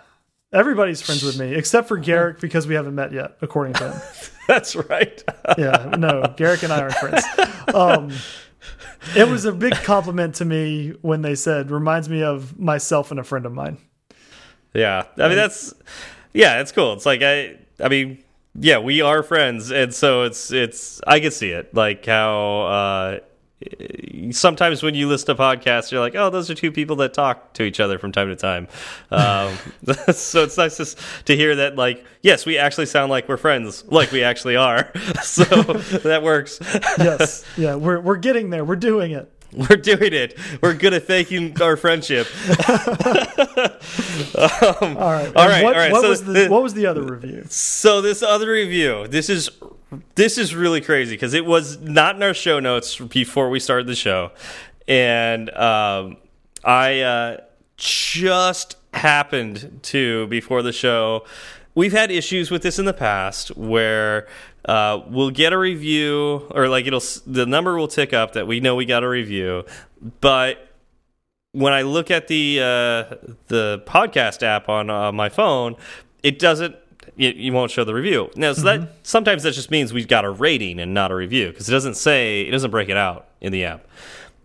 [0.52, 4.02] everybody's friends with me except for Garrick because we haven't met yet, according to him.
[4.48, 5.24] That's right.
[5.58, 7.24] Yeah, no, Garrick and I aren't friends.
[7.74, 8.12] Um,
[9.16, 13.20] it was a big compliment to me when they said, reminds me of myself and
[13.20, 13.78] a friend of mine.
[14.74, 15.74] Yeah, I mean that's
[16.34, 16.94] yeah, it's cool.
[16.94, 18.24] It's like I I mean
[18.56, 23.20] yeah, we are friends, and so it's it's I can see it like how uh,
[24.32, 27.54] sometimes when you listen to podcasts, you're like, oh, those are two people that talk
[27.54, 28.68] to each other from time to time.
[29.10, 29.58] Um,
[30.14, 33.84] so it's nice to, to hear that like yes, we actually sound like we're friends,
[33.88, 34.92] like we actually are.
[35.24, 36.60] so that works.
[37.00, 38.64] Yes, yeah, we're we're getting there.
[38.64, 39.32] We're doing it.
[39.70, 40.38] We're doing it.
[40.62, 42.28] We're good at faking our friendship.
[44.36, 45.32] Um, All right.
[45.36, 47.46] All right, What, all right, what so was the, the- what was the other review?
[47.50, 49.50] So this other review, this is
[50.16, 53.88] this is really crazy because it was not in our show notes before we started
[53.88, 54.32] the show,
[54.88, 56.18] and um,
[56.64, 57.38] I uh,
[57.78, 61.26] just happened to before the show.
[61.76, 64.28] We've had issues with this in the past where
[64.66, 68.60] uh, we'll get a review or like it'll the number will tick up that we
[68.60, 69.66] know we got a review,
[70.22, 70.70] but
[71.54, 73.16] when I look at the uh,
[73.48, 75.76] the podcast app on uh, my phone,
[76.22, 76.76] it doesn't.
[77.18, 78.54] It, you won't show the review now.
[78.54, 81.70] So that sometimes that just means we've got a rating and not a review because
[81.70, 83.86] it doesn't say it doesn't break it out in the app.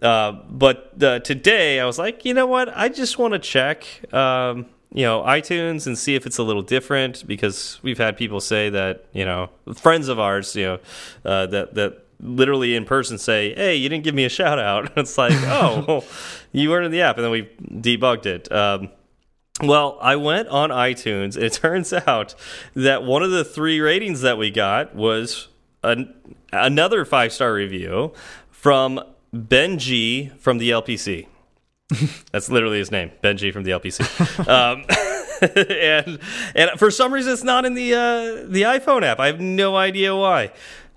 [0.03, 2.77] Uh, but uh, today I was like, you know what?
[2.77, 6.63] I just want to check, um, you know, iTunes and see if it's a little
[6.63, 10.79] different because we've had people say that, you know, friends of ours, you know,
[11.25, 14.93] uh, that that literally in person say, "Hey, you didn't give me a shout out."
[14.97, 16.05] it's like, oh, well,
[16.53, 18.51] you weren't in the app, and then we debugged it.
[18.51, 18.91] Um,
[19.63, 22.35] well, I went on iTunes, and it turns out
[22.75, 25.49] that one of the three ratings that we got was
[25.83, 26.15] an,
[26.53, 28.13] another five star review
[28.51, 29.01] from
[29.35, 31.27] Benji from the LPC.
[32.33, 34.03] That's literally his name, Benji from the LPC.
[34.49, 34.85] um,
[35.71, 36.19] and
[36.55, 39.21] and for some reason, it's not in the uh, the iPhone app.
[39.21, 40.53] I have no idea why.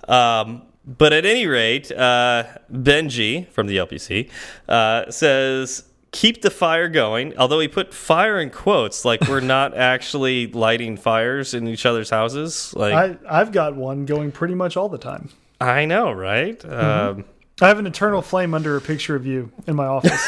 [0.07, 4.29] Um, but at any rate, uh, Benji from the LPC
[4.67, 7.37] uh, says, keep the fire going.
[7.37, 12.09] Although he put fire in quotes, like we're not actually lighting fires in each other's
[12.09, 12.73] houses.
[12.75, 15.29] Like I, I've got one going pretty much all the time.
[15.59, 16.63] I know, right?
[16.63, 17.09] Mm -hmm.
[17.09, 17.25] um,
[17.61, 20.27] I have an eternal flame under a picture of you in my office.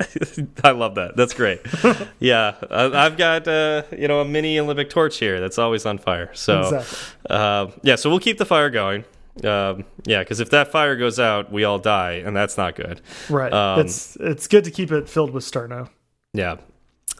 [0.64, 1.16] I love that.
[1.16, 1.60] That's great.
[2.18, 6.30] yeah, I've got uh, you know a mini Olympic torch here that's always on fire.
[6.34, 6.98] So exactly.
[7.30, 9.04] uh, yeah, so we'll keep the fire going.
[9.44, 13.00] Um, yeah, because if that fire goes out, we all die, and that's not good.
[13.30, 13.52] Right.
[13.52, 15.88] Um, it's it's good to keep it filled with sterno.
[16.32, 16.56] Yeah.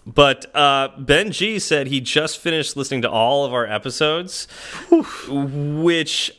[0.05, 4.49] But uh, Benji said he just finished listening to all of our episodes,
[5.29, 6.33] which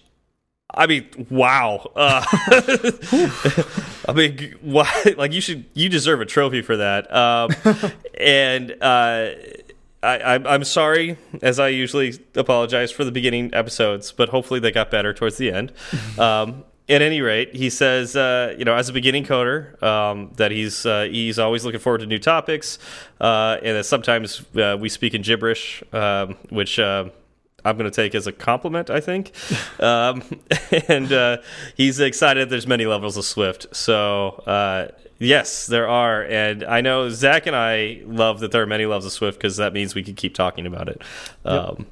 [0.74, 1.92] I mean, wow.
[1.96, 2.24] Uh,
[4.08, 4.90] I mean, why?
[5.18, 7.14] Like, you should, you deserve a trophy for that.
[7.14, 7.52] Um,
[8.20, 9.32] and uh,
[10.02, 14.92] I, I'm sorry, as I usually apologize for the beginning episodes, but hopefully they got
[14.92, 15.72] better towards the end.
[16.18, 20.52] Um, at any rate, he says, uh, you know, as a beginning coder, um, that
[20.52, 22.78] he's uh, he's always looking forward to new topics,
[23.22, 27.06] uh, and that sometimes uh, we speak in gibberish, um, which uh,
[27.66, 29.32] I'm going to take as a compliment, I think.
[29.80, 30.24] um,
[30.88, 31.38] and uh,
[31.76, 33.74] he's excited there's many levels of Swift.
[33.76, 34.88] So, uh,
[35.20, 36.24] yes, there are.
[36.24, 39.58] And I know Zach and I love that there are many levels of Swift because
[39.58, 41.02] that means we can keep talking about it.
[41.46, 41.54] Yep.
[41.54, 41.88] Um,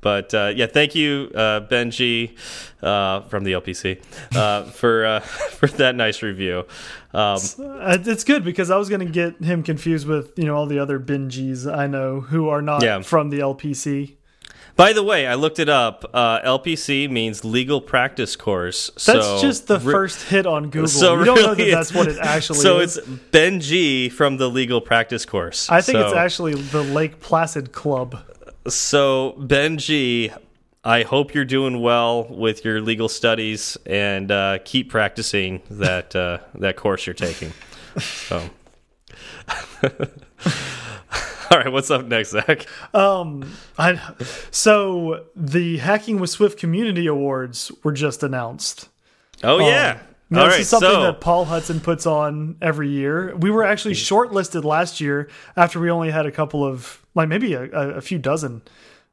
[0.00, 2.36] but uh, yeah, thank you, uh, Benji
[2.82, 4.00] uh, from the LPC,
[4.36, 6.66] uh, for uh, for that nice review.
[7.12, 10.54] Um, uh, it's good because I was going to get him confused with you know
[10.54, 13.00] all the other Benjis I know who are not yeah.
[13.02, 14.17] from the LPC.
[14.78, 16.08] By the way, I looked it up.
[16.14, 18.92] Uh, LPC means legal practice course.
[18.94, 20.86] That's so just the first hit on Google.
[20.86, 22.94] So you don't know that that's what it actually so is.
[22.94, 25.68] So it's Benji from the legal practice course.
[25.68, 28.22] I think so, it's actually the Lake Placid Club.
[28.68, 30.32] So Benji,
[30.84, 36.38] I hope you're doing well with your legal studies and uh, keep practicing that uh,
[36.54, 37.52] that course you're taking.
[37.98, 38.48] So.
[41.50, 42.66] All right, what's up next, Zach?
[42.92, 44.00] Um, I
[44.50, 48.88] so the Hacking with Swift Community Awards were just announced.
[49.42, 49.92] Oh yeah.
[49.92, 51.02] Um, this right, is something so.
[51.04, 53.34] that Paul Hudson puts on every year.
[53.36, 57.54] We were actually shortlisted last year after we only had a couple of, like maybe
[57.54, 58.60] a, a few dozen.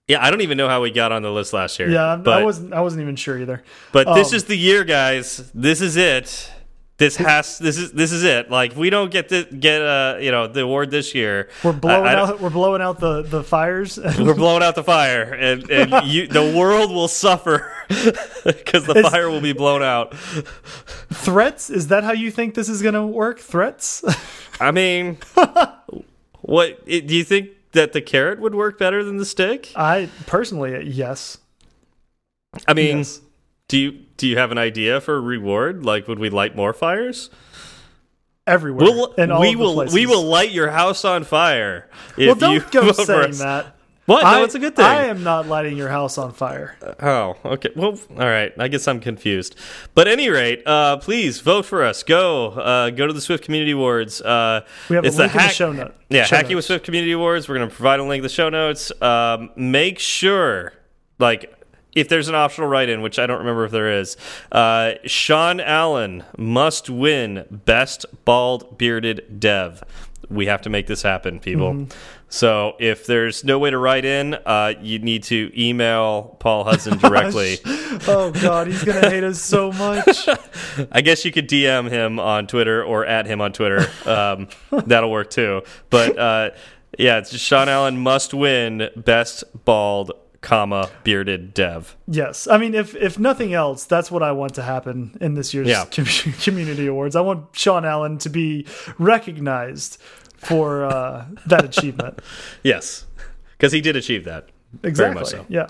[0.09, 1.89] Yeah, I don't even know how we got on the list last year.
[1.89, 2.73] Yeah, but, I wasn't.
[2.73, 3.63] I wasn't even sure either.
[3.93, 5.49] But um, this is the year, guys.
[5.53, 6.51] This is it
[6.97, 8.49] this has this is this is it.
[8.49, 11.73] Like if we don't get the get uh you know the award this year, we're
[11.73, 13.99] blowing I, I out we're blowing out the the fires.
[14.19, 17.69] we're blowing out the fire, and and you the world will suffer
[18.45, 20.15] because the is, fire will be blown out.
[20.15, 23.39] Threats is that how you think this is going to work?
[23.39, 24.03] Threats.
[24.61, 25.17] I mean,
[26.41, 29.73] what it, do you think that the carrot would work better than the stick?
[29.75, 31.39] I personally, yes.
[32.69, 33.19] I mean, yes.
[33.67, 35.85] Do you do you have an idea for a reward?
[35.85, 37.29] Like, would we light more fires?
[38.47, 38.85] Everywhere.
[38.85, 39.73] We'll, we will.
[39.73, 39.93] Places.
[39.93, 41.89] We will light your house on fire.
[42.17, 43.75] well, don't go saying that.
[44.05, 44.21] What?
[44.23, 44.85] No, it's a good thing.
[44.85, 46.77] I am not lighting your house on fire.
[47.01, 47.69] Oh, okay.
[47.75, 48.53] Well, all right.
[48.59, 49.55] I guess I'm confused.
[49.95, 52.03] But at any rate, uh, please vote for us.
[52.03, 54.21] Go, uh, go to the Swift Community Awards.
[54.21, 55.95] Uh, we have a link in the show note.
[56.09, 56.55] Yeah, show Hacking notes.
[56.57, 57.49] with Swift Community Awards.
[57.49, 58.91] We're going to provide a link in the show notes.
[59.01, 60.73] Um, make sure,
[61.17, 61.51] like,
[61.95, 64.17] if there's an optional write-in, which I don't remember if there is,
[64.51, 69.83] uh, Sean Allen must win Best Bald Bearded Dev.
[70.29, 71.73] We have to make this happen, people.
[71.73, 71.95] Mm -hmm.
[72.35, 76.97] So if there's no way to write in, uh, you need to email Paul Hudson
[76.97, 77.59] directly.
[78.07, 80.27] oh God, he's gonna hate us so much.
[80.91, 83.87] I guess you could DM him on Twitter or at him on Twitter.
[84.05, 84.47] Um,
[84.85, 85.61] that'll work too.
[85.89, 86.49] But uh,
[86.97, 90.11] yeah, it's just Sean Allen must win Best Bald
[90.45, 91.97] comma bearded dev.
[92.07, 95.53] Yes, I mean if if nothing else, that's what I want to happen in this
[95.53, 95.85] year's yeah.
[96.41, 97.15] community awards.
[97.15, 98.67] I want Sean Allen to be
[98.99, 99.99] recognized
[100.37, 102.21] for uh, that achievement.
[102.63, 103.05] Yes,
[103.57, 104.49] because he did achieve that.
[104.83, 105.25] Exactly.
[105.25, 105.45] So.
[105.49, 105.67] Yeah.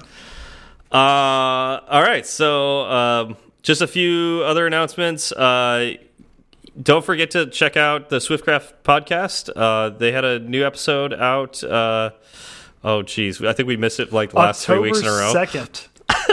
[0.91, 2.25] Uh, all right.
[2.25, 5.31] So um, just a few other announcements.
[5.31, 5.93] Uh,
[6.81, 9.49] don't forget to check out the Swiftcraft podcast.
[9.55, 11.63] Uh, they had a new episode out.
[11.63, 12.09] Uh,
[12.85, 15.11] Oh, geez, I think we missed it like the last October three weeks in a
[15.11, 15.33] row.
[15.33, 15.87] Second.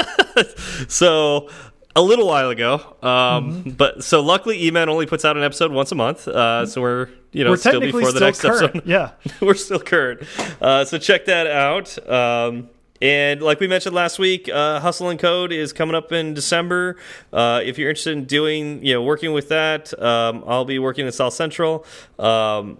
[0.88, 1.48] so
[1.96, 2.74] a little while ago.
[3.02, 3.76] Um, mm -hmm.
[3.76, 6.28] But so luckily, E-Man only puts out an episode once a month.
[6.28, 8.62] Uh, so we're you know we're still before still the next current.
[8.64, 8.82] episode.
[8.86, 10.20] Yeah, we're still current.
[10.60, 11.98] Uh, so check that out.
[12.06, 12.68] Um,
[13.00, 16.96] and like we mentioned last week, uh, Hustle and Code is coming up in December.
[17.32, 21.06] Uh, if you're interested in doing, you know, working with that, um, I'll be working
[21.06, 21.84] in South Central.
[22.18, 22.78] Um,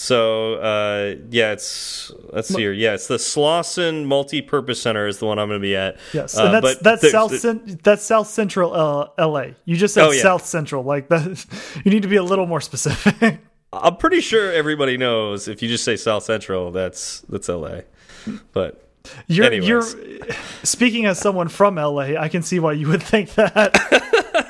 [0.00, 2.72] so uh, yeah, it's let's see here.
[2.72, 5.98] Yeah, it's the Slauson Multi-Purpose Center is the one I'm going to be at.
[6.14, 7.42] Yes, uh, and that's that's South
[7.82, 9.56] that's South Central uh, L.A.
[9.66, 10.22] You just said oh, yeah.
[10.22, 11.44] South Central, like that.
[11.84, 13.40] You need to be a little more specific.
[13.74, 17.80] I'm pretty sure everybody knows if you just say South Central, that's that's LA.
[18.52, 18.82] But
[19.26, 19.68] You're, Anyways.
[19.68, 19.82] you're
[20.62, 22.16] speaking as someone from LA.
[22.18, 23.76] I can see why you would think that.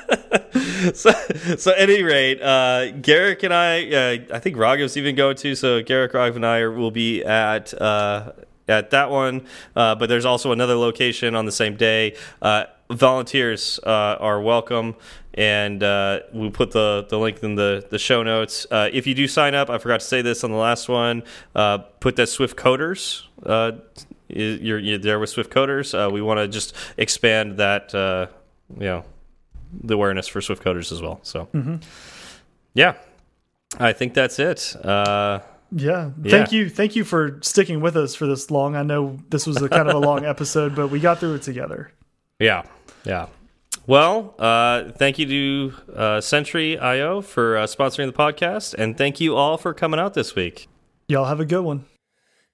[0.93, 1.11] so,
[1.57, 5.55] so at any rate, uh, Garrick and I, uh, I think Raghav's even going to.
[5.55, 8.31] So Garrick, Raghav, and I will be at uh,
[8.67, 9.45] at that one.
[9.75, 12.15] Uh, but there's also another location on the same day.
[12.41, 14.95] Uh, volunteers uh, are welcome,
[15.33, 18.65] and uh, we'll put the the link in the the show notes.
[18.71, 21.23] Uh, if you do sign up, I forgot to say this on the last one.
[21.53, 23.23] Uh, put that Swift Coders.
[24.33, 26.11] You're, you're there with Swift Coders.
[26.11, 27.93] We want to just expand that.
[27.93, 29.05] You know
[29.83, 31.19] the awareness for Swift coders as well.
[31.23, 31.47] So,
[32.73, 32.95] yeah,
[33.79, 34.75] I think that's it.
[34.83, 35.39] Uh,
[35.73, 36.11] Yeah.
[36.21, 36.31] Yeah.
[36.31, 36.69] Thank you.
[36.69, 38.75] Thank you for sticking with us for this long.
[38.75, 41.43] I know this was a kind of a long episode, but we got through it
[41.43, 41.91] together.
[42.39, 42.63] yeah,
[43.05, 43.27] yeah.
[43.87, 49.19] Well, uh, thank you to uh, Sentry IO for uh, sponsoring the podcast, and thank
[49.19, 50.67] you all for coming out this week.
[51.07, 51.85] Y'all have a good one.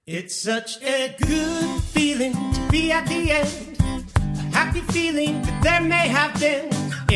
[0.06, 3.78] It's such a good feeling to be at the end.
[3.82, 6.70] A happy feeling that there may have been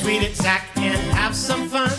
[0.00, 1.90] Tweet at Zach and have some fun.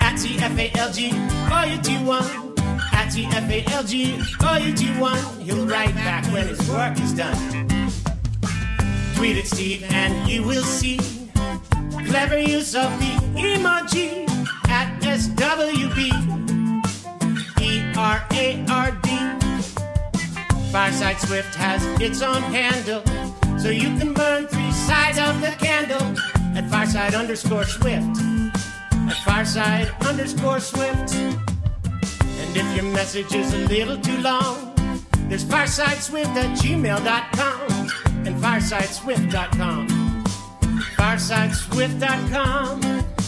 [0.00, 1.10] At TFALG,
[1.48, 2.58] OU21.
[2.92, 5.42] At TFALG, OU21.
[5.42, 7.36] He'll write back when his work is done.
[9.16, 10.98] Tweet at Steve and you will see
[12.06, 14.28] clever use of the emoji
[14.68, 16.10] at SWB.
[17.60, 19.08] E R A R D.
[20.72, 23.02] Fireside Swift has its own handle,
[23.58, 26.14] so you can burn three sides of the candle
[26.56, 28.16] at Fireside underscore Swift.
[28.92, 31.14] At Fireside underscore Swift.
[31.14, 34.72] And if your message is a little too long,
[35.28, 37.70] there's firesideswift at gmail.com
[38.26, 39.88] and firesideswift.com.
[40.96, 43.19] Firesideswift.com.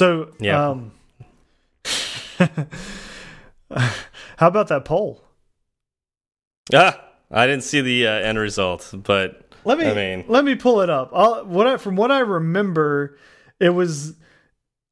[0.00, 0.70] So, Yeah.
[0.70, 0.92] um,
[4.38, 5.22] how about that poll?
[6.72, 10.54] Ah, I didn't see the uh, end result, but Let me I mean, let me
[10.54, 11.10] pull it up.
[11.12, 13.18] I'll, what I, from what I remember,
[13.60, 14.14] it was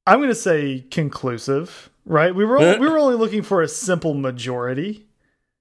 [0.07, 1.89] I'm going to say conclusive.
[2.05, 2.35] Right?
[2.35, 5.07] We were only, we were only looking for a simple majority.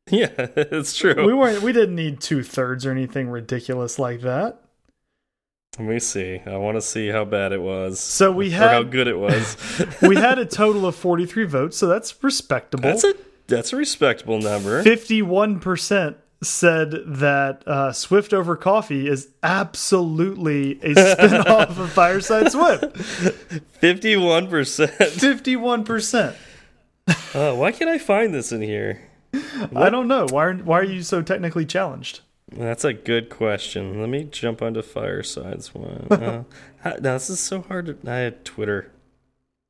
[0.09, 1.25] yeah, it's true.
[1.25, 1.63] We weren't.
[1.63, 4.61] We didn't need two thirds or anything ridiculous like that.
[5.79, 6.41] Let me see.
[6.45, 7.99] I want to see how bad it was.
[7.99, 9.57] So we or how good it was.
[10.01, 12.83] we had a total of 43 votes, so that's respectable.
[12.83, 13.13] that's a
[13.45, 14.83] that's a respectable number.
[14.83, 22.97] 51% said that uh, Swift over Coffee is absolutely a spinoff of Fireside Swift.
[23.79, 24.91] Fifty-one percent.
[24.91, 26.35] 51%.
[27.33, 29.01] Uh, why can't I find this in here?
[29.75, 30.27] I don't know.
[30.29, 32.21] Why are, why are you so technically challenged?
[32.51, 33.99] That's a good question.
[33.99, 36.07] Let me jump onto Fireside's one.
[36.11, 36.43] Uh,
[36.79, 37.97] how- no, this is so hard to.
[38.09, 38.91] I had Twitter.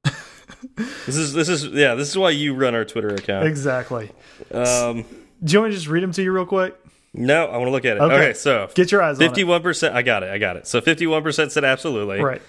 [0.75, 1.95] this is this is yeah.
[1.95, 3.47] This is why you run our Twitter account.
[3.47, 4.11] Exactly.
[4.51, 5.05] Um,
[5.43, 6.75] Do you want me to just read them to you real quick?
[7.13, 8.01] no, I want to look at it.
[8.01, 8.15] Okay.
[8.15, 9.95] Okay, so Get your eyes on fifty-one percent.
[9.95, 10.29] I got it.
[10.29, 10.67] I got it.
[10.67, 12.19] So fifty-one percent said absolutely.
[12.21, 12.41] Right.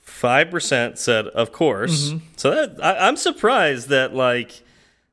[0.00, 2.10] Five percent said of course.
[2.10, 2.18] Mm-hmm.
[2.36, 4.62] So that I, I'm surprised that like.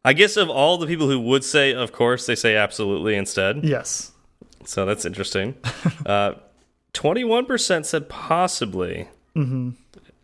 [0.06, 3.64] I guess of all the people who would say of course, they say absolutely instead.
[3.66, 4.12] Yes.
[4.70, 5.56] So that's interesting.
[6.06, 6.34] uh,
[6.94, 9.08] 21% said possibly.
[9.36, 9.72] Mm-hmm.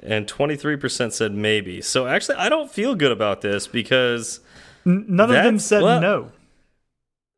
[0.01, 1.81] And 23% said maybe.
[1.81, 4.39] So actually, I don't feel good about this because
[4.85, 6.31] N none of them said well, no.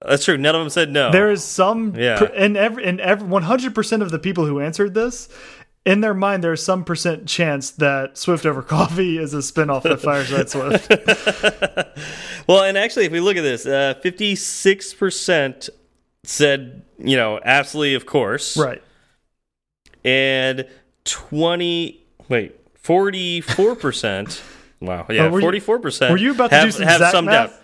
[0.06, 0.38] that's true.
[0.38, 1.10] None of them said no.
[1.10, 2.22] There is some, Yeah.
[2.36, 5.30] and every, and every, 100% of the people who answered this,
[5.86, 10.02] in their mind, there's some percent chance that Swift over Coffee is a spinoff of
[10.02, 10.90] Fireside Swift.
[12.48, 15.70] well, and actually, if we look at this, uh, 56%
[16.28, 18.58] said, you know, absolutely, of course.
[18.58, 18.84] right.
[20.04, 20.68] And
[21.06, 24.42] 20, wait, 44%.
[24.82, 25.06] wow.
[25.10, 26.12] Yeah, Oh, were 44%.
[26.12, 27.50] were you about to have, do some have some math?
[27.52, 27.60] doubt.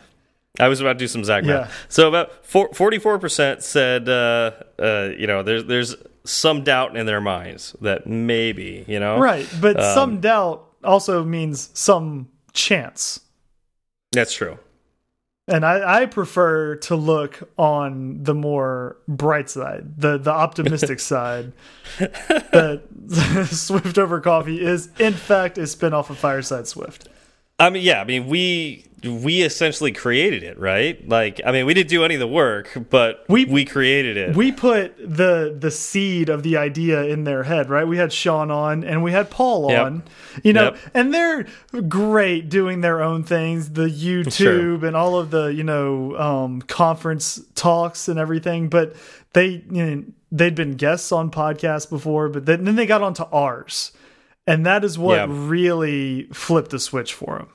[0.59, 1.53] I was about to do some Zach Yeah.
[1.61, 1.86] math.
[1.89, 5.95] So about forty-four percent said, uh, uh, you know, there's there's
[6.26, 9.47] some doubt in their minds that maybe, you know, Right.
[9.59, 13.20] But Um, some doubt also means some chance.
[14.11, 14.59] That's true.
[15.48, 21.52] And I, I prefer to look on the more bright side, the the optimistic side.
[22.00, 22.84] That
[23.52, 27.10] Swift over Coffee is in fact a spinoff of Fireside Swift.
[27.60, 31.08] I mean, yeah, I mean, we we essentially created it, right?
[31.08, 34.36] Like, I mean, we didn't do any of the work, but We- we created it.
[34.36, 37.88] We put the the seed of the idea in their head, right?
[37.88, 39.86] We had Sean on and we had Paul Yep.
[39.86, 40.04] on,
[40.43, 40.78] you know, Yep.
[40.93, 41.45] and they're
[41.88, 47.41] great doing their own things, the YouTube and all of the you know um, conference
[47.56, 48.70] talks and everything.
[48.70, 48.93] But
[49.34, 53.24] they you know, they'd been guests on podcasts before, but then, then they got onto
[53.32, 53.91] ours,
[54.47, 55.26] and that is what Yeah.
[55.30, 57.47] really flipped the switch for them.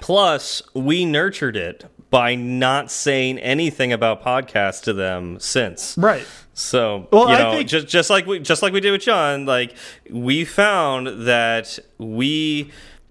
[0.00, 5.96] Plus, we nurtured it by not saying anything about podcasts to them since.
[5.98, 6.26] Right.
[6.54, 9.46] So Well, you I think- just just like we just like we did with John,
[9.46, 9.74] like
[10.10, 12.70] we found that we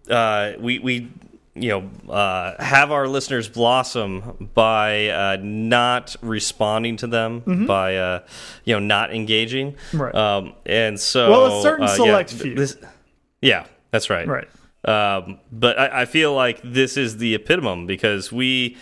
[0.09, 1.09] uh, we we
[1.55, 8.19] you know uh, have our listeners blossom by uh, not responding to them by uh,
[8.65, 9.75] you know not engaging.
[9.93, 10.13] Right.
[10.13, 12.55] Um, and so Well, a certain uh, yeah, select few.
[12.55, 12.77] this-
[13.41, 14.27] yeah, that's right.
[14.27, 14.47] Right.
[14.85, 18.77] Um, but I, I feel like this is the epitome because we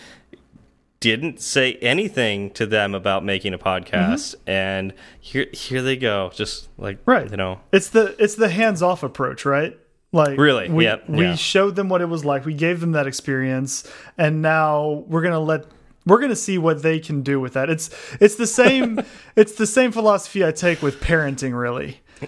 [0.99, 6.69] didn't say anything to them about making a podcast, and here here they go, just
[6.77, 6.99] like.
[7.05, 7.29] Right.
[7.29, 9.77] you know, It's the it's the hands off approach, right?
[10.11, 10.69] Like Really?
[10.69, 11.35] we Yep, we yeah.
[11.35, 12.45] showed them what it was like.
[12.45, 15.65] We gave them that experience, and now we're gonna let
[16.05, 17.69] we're gonna see what they can do with that.
[17.69, 17.89] It's
[18.21, 19.01] it's the same
[19.35, 21.57] it's the same philosophy I take with parenting.
[21.59, 21.99] Really,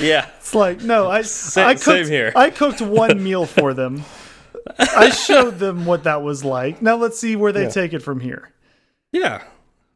[0.00, 2.32] yeah, it's like no, I I same cooked here.
[2.34, 4.04] I cooked one meal for them.
[4.78, 6.82] I showed them what that was like.
[6.82, 8.50] Now let's see where they take it from here.
[9.12, 9.42] yeah.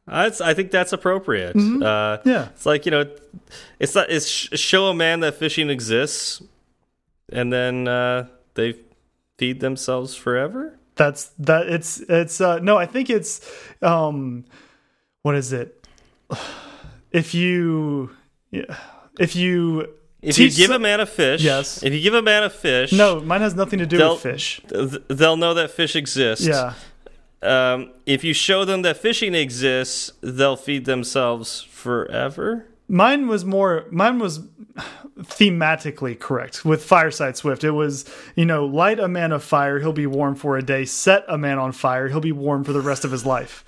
[0.07, 1.57] That's, I think that's appropriate.
[1.57, 2.29] Uh, Mm-hmm.
[2.29, 2.49] Yeah.
[2.53, 3.11] it's like you know,
[3.81, 6.43] it's not it's show a man that fishing exists,
[7.33, 8.77] and then uh, they
[9.39, 10.79] feed themselves forever.
[10.97, 13.41] That's that it's it's uh no, I think it's
[13.83, 14.45] um
[15.23, 15.87] what is it?
[17.11, 18.11] If you
[18.51, 18.77] yeah,
[19.19, 19.89] if you
[20.25, 21.83] If you give a man a fish, Yes.
[21.83, 24.61] If you give a man a fish, No, mine has nothing to do with fish.
[25.09, 26.47] they'll know that fish exists.
[26.47, 26.75] Yeah.
[27.43, 32.67] Um, if you show them that fishing exists, they'll feed themselves forever.
[32.89, 34.41] Mine was more mine was
[35.21, 37.65] thematically correct with Fireside Swift.
[37.65, 38.05] It was,
[38.35, 41.39] you know, light a man of fire, he'll be warm for a day, set a
[41.39, 43.65] man on fire, he'll be warm for the rest of his life.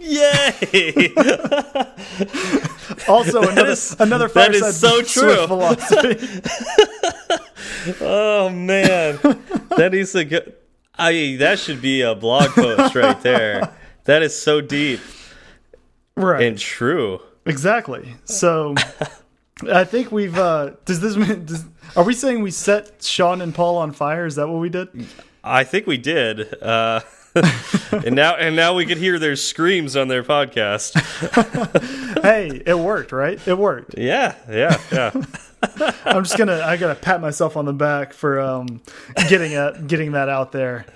[0.00, 1.12] Yay!
[3.08, 5.46] Also another is- another that is so true.
[5.46, 6.18] philosophy.
[8.00, 9.18] oh man,
[9.76, 10.54] that is a good.
[10.96, 13.72] I that should be a blog post right there.
[14.04, 15.00] That is so deep
[16.16, 16.42] right.
[16.42, 17.20] and true.
[17.46, 18.14] Exactly.
[18.24, 18.74] So
[19.72, 21.64] I think we've uh does this mean does,
[21.96, 24.26] are we saying we set Sean and Paul on fire?
[24.26, 25.06] Is that what we did?
[25.42, 26.62] I think we did.
[26.62, 27.00] Uh,
[27.92, 30.92] and now, and now we could hear their screams on their podcast.
[32.22, 33.40] hey, it worked, right?
[33.46, 33.96] It worked.
[33.96, 35.12] Yeah, yeah, yeah.
[36.04, 38.82] I'm just gonna I gotta pat myself on the back for um
[39.28, 40.86] getting it getting that out there.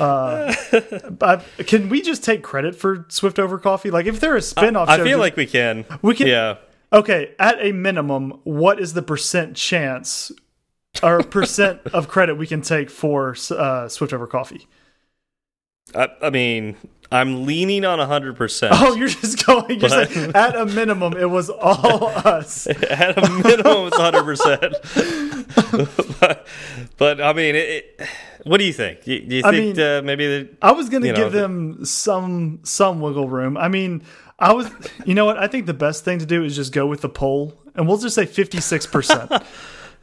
[0.00, 0.52] Uh,
[1.10, 3.90] but can we just take credit for Swift Over Coffee?
[3.92, 5.84] Like, if they're a spinoff, I show, feel like we can.
[6.02, 6.56] We can- Yeah.
[6.92, 7.34] okay.
[7.38, 10.32] At a minimum, what is the percent chance
[11.00, 14.66] or percent of credit we can take for uh, Swift Over Coffee?
[15.94, 16.76] I, I mean,
[17.12, 18.68] I'm leaning on 100%.
[18.72, 19.70] Oh, you're just going.
[19.80, 22.66] You're But- saying at a minimum, it was all us.
[22.90, 26.20] At a minimum, it's 100%.
[26.20, 26.46] but,
[26.96, 28.08] but, I mean, it, it,
[28.44, 29.02] what do you think?
[29.04, 31.16] Do you, do you I think mean- uh, maybe the, I was going to know,
[31.16, 33.56] give the- them some some wiggle room.
[33.56, 34.02] I mean,
[34.38, 34.68] I was.
[35.04, 35.38] You know what?
[35.38, 37.98] I think the best thing to do is just go with the poll, and we'll
[37.98, 39.30] just say 56 percent.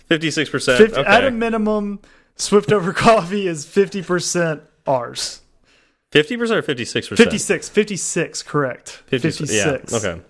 [0.10, 0.80] 56%?
[0.92, 1.04] okay.
[1.06, 2.00] At a minimum,
[2.36, 5.41] Swift over Coffee is 50 percent ours.
[6.12, 7.18] 50% or 56%?
[7.18, 8.90] 56, 56, correct.
[9.08, 9.50] 56.
[9.52, 9.92] 56.
[9.92, 10.22] Yeah, okay.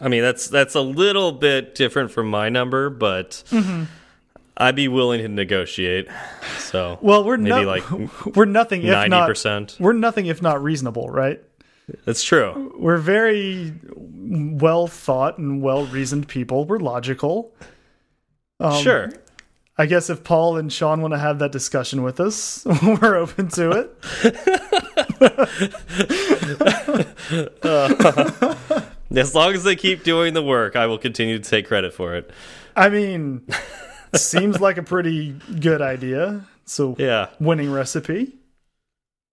[0.00, 3.84] I mean, that's that's a little bit different from my number, but Mm-hmm.
[4.56, 6.06] I'd be willing to negotiate.
[6.58, 7.90] So, Well, we're maybe no, like
[8.36, 9.80] we're nothing if not 90%.
[9.80, 11.42] we're nothing if not reasonable, right?
[12.04, 12.74] That's true.
[12.78, 16.66] We're very well thought and well reasoned people.
[16.66, 17.54] We're logical.
[18.60, 19.12] Um, sure.
[19.80, 23.48] I guess if Paul and Sean want to have that discussion with us, we're open
[23.48, 23.96] to it.
[29.16, 32.14] As long as they keep doing the work, I will continue to take credit for
[32.14, 32.30] it.
[32.76, 33.46] I mean,
[34.14, 35.30] seems like a pretty
[35.60, 36.44] good idea.
[36.66, 37.28] So, Yeah.
[37.40, 38.36] winning recipe.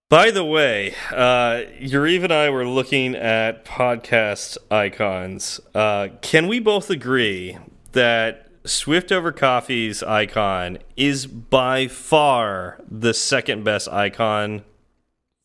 [0.09, 5.59] By the way, uh, Yuriv and I were looking at podcast icons.
[5.75, 7.57] Uh, can we both agree
[7.91, 14.63] that Swift over Coffee's icon is by far the second best icon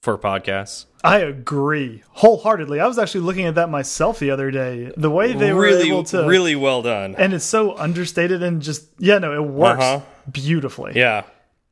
[0.03, 0.87] for podcasts.
[1.05, 2.79] I agree wholeheartedly.
[2.81, 4.93] I was actually looking at that myself the other day.
[4.97, 7.15] The way they were really, able to, really well done.
[7.17, 10.01] and it's so understated and just yeah, no, it works Uh-huh.
[10.31, 10.93] beautifully.
[10.95, 11.25] Yeah,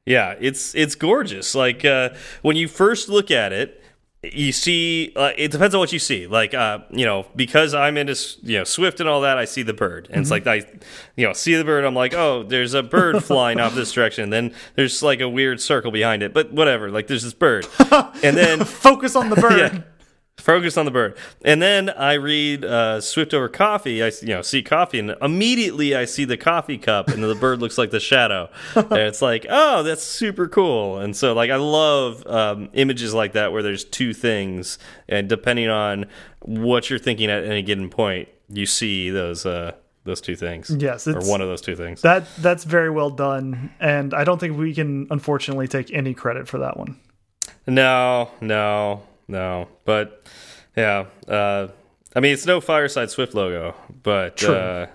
[0.06, 1.55] yeah, it's it's gorgeous.
[1.55, 2.10] Like uh,
[2.43, 3.80] when you first look at it,
[4.23, 5.13] you see.
[5.17, 6.27] Uh, it depends on what you see.
[6.27, 9.63] Like uh, you know, because I'm into you know Swift and all that, I see
[9.63, 10.65] the bird, and it's like I,
[11.17, 11.85] you know, see the bird.
[11.85, 14.31] I'm like, oh, there's a bird flying off this direction.
[14.31, 16.91] Then there's like a weird circle behind it, but whatever.
[16.91, 19.59] Like there's this bird, and then Focus on the bird.
[19.59, 19.83] yeah.
[20.41, 24.03] Focus on the bird, and then I read uh, Swift over coffee.
[24.03, 27.61] I you know see coffee, and immediately I see the coffee cup, and the bird
[27.61, 28.51] looks like the shadow.
[28.75, 30.99] and it's like, oh, that's super cool.
[30.99, 35.69] And so, like, I love um, images like that where there's two things, and depending
[35.69, 36.07] on
[36.41, 39.73] what you're thinking at any given point, you see those uh,
[40.05, 40.71] those two things.
[40.71, 42.03] Yes, or one of those two things.
[42.03, 46.49] That that's very well done, and I don't think we can unfortunately take any credit
[46.49, 46.99] for that one.
[47.67, 49.69] No, no, no.
[49.85, 50.27] But
[50.77, 51.69] yeah, uh,
[52.15, 54.86] I mean, it's no Fireside Swift logo, but uh,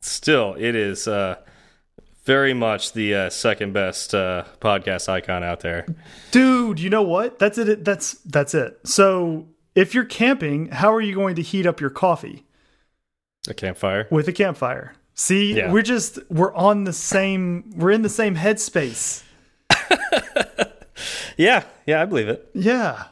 [0.00, 1.36] still, it is uh,
[2.24, 5.86] very much the uh, second best uh, podcast icon out there.
[6.30, 7.38] Dude, you know what?
[7.38, 7.84] That's it.
[7.84, 8.78] That's that's it.
[8.84, 12.44] So if you're camping, how are you going to heat up your coffee
[13.48, 14.08] A campfire.
[14.10, 14.94] with a campfire?
[15.14, 15.72] See, Yeah.
[15.72, 19.22] we're just we're on the same we're in the same headspace.
[21.38, 22.48] Yeah, yeah, I believe it.
[22.54, 23.04] Yeah.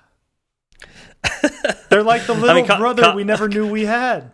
[1.88, 4.32] They're like the little mean, brother we never knew we had.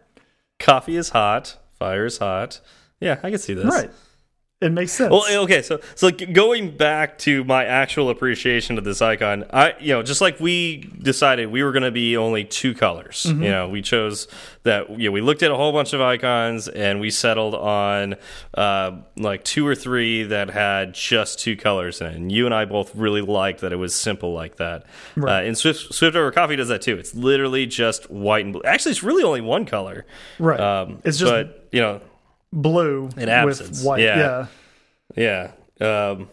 [0.59, 1.57] Coffee is hot.
[1.79, 2.61] Fire is hot.
[3.01, 3.65] Yeah, I can see this.
[3.65, 3.91] Right.
[4.61, 5.11] It makes sense.
[5.11, 9.75] Well, okay, so so like going back to my actual appreciation of this icon, I
[9.81, 13.25] you know just like we decided we were going to be only two colors.
[13.27, 13.43] Mm-hmm.
[13.43, 14.29] You know, we chose
[14.65, 14.91] that.
[14.91, 18.17] You know, we looked at a whole bunch of icons and we settled on
[18.53, 22.17] uh, like two or three that had just two colors in it.
[22.17, 24.85] And you and I both really liked that it was simple like that.
[25.17, 25.43] Right.
[25.43, 26.99] Uh, and Swift Swift over Coffee does that too.
[26.99, 28.63] It's literally just white and blue.
[28.67, 30.05] Actually, it's really only one color.
[30.39, 30.61] right.
[30.61, 32.03] Um, it's just but you know
[32.53, 33.83] blue in with absence.
[33.83, 34.01] white.
[34.01, 34.47] Yeah.
[35.17, 35.53] Yeah.
[35.81, 36.11] Yeah.
[36.11, 36.29] Um,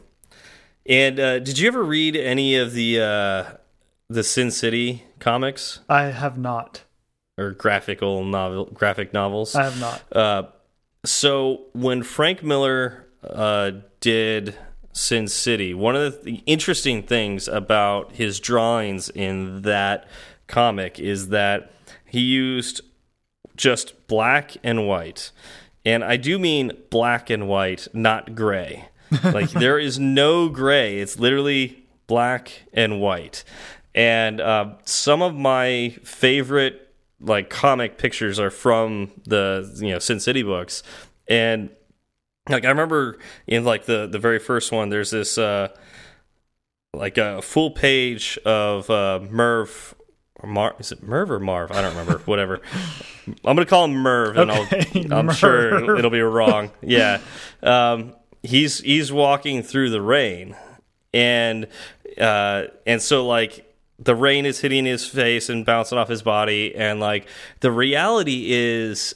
[0.85, 3.43] and uh, did you ever read any of the uh,
[4.09, 6.83] the Sin City comics I have not.
[7.37, 9.55] or graphical novel graphic novels?
[9.55, 10.03] I have not.
[10.15, 10.43] Uh,
[11.05, 14.55] so when Frank Miller uh, did
[14.93, 20.07] Sin City, one of the interesting things about his drawings in that
[20.47, 21.71] comic is that
[22.05, 22.81] he used
[23.55, 25.31] just black and white.
[25.87, 28.89] And I do mean black and white, not gray.
[29.23, 30.99] Like there is no gray.
[30.99, 33.45] It's literally black and white.
[33.95, 40.19] And uh, some of my favorite like comic pictures are from the you know Sin
[40.19, 40.83] City books.
[41.25, 41.69] And
[42.49, 45.69] like I remember in like the the very first one, there's this uh
[46.93, 49.95] like a full page of uh Merv
[50.43, 51.71] Mar is it Merv or Marv?
[51.71, 52.19] I don't remember.
[52.25, 52.61] Whatever.
[53.27, 55.35] I'm gonna call him Merv, and Okay, I'll, I'm Merv.
[55.37, 56.71] sure it'll be wrong.
[56.81, 57.19] Yeah.
[57.63, 60.55] Um, he's he's walking through the rain,
[61.13, 61.67] and
[62.19, 63.63] uh, and so like
[63.99, 67.27] the rain is hitting his face and bouncing off his body, and like
[67.61, 69.15] the reality is,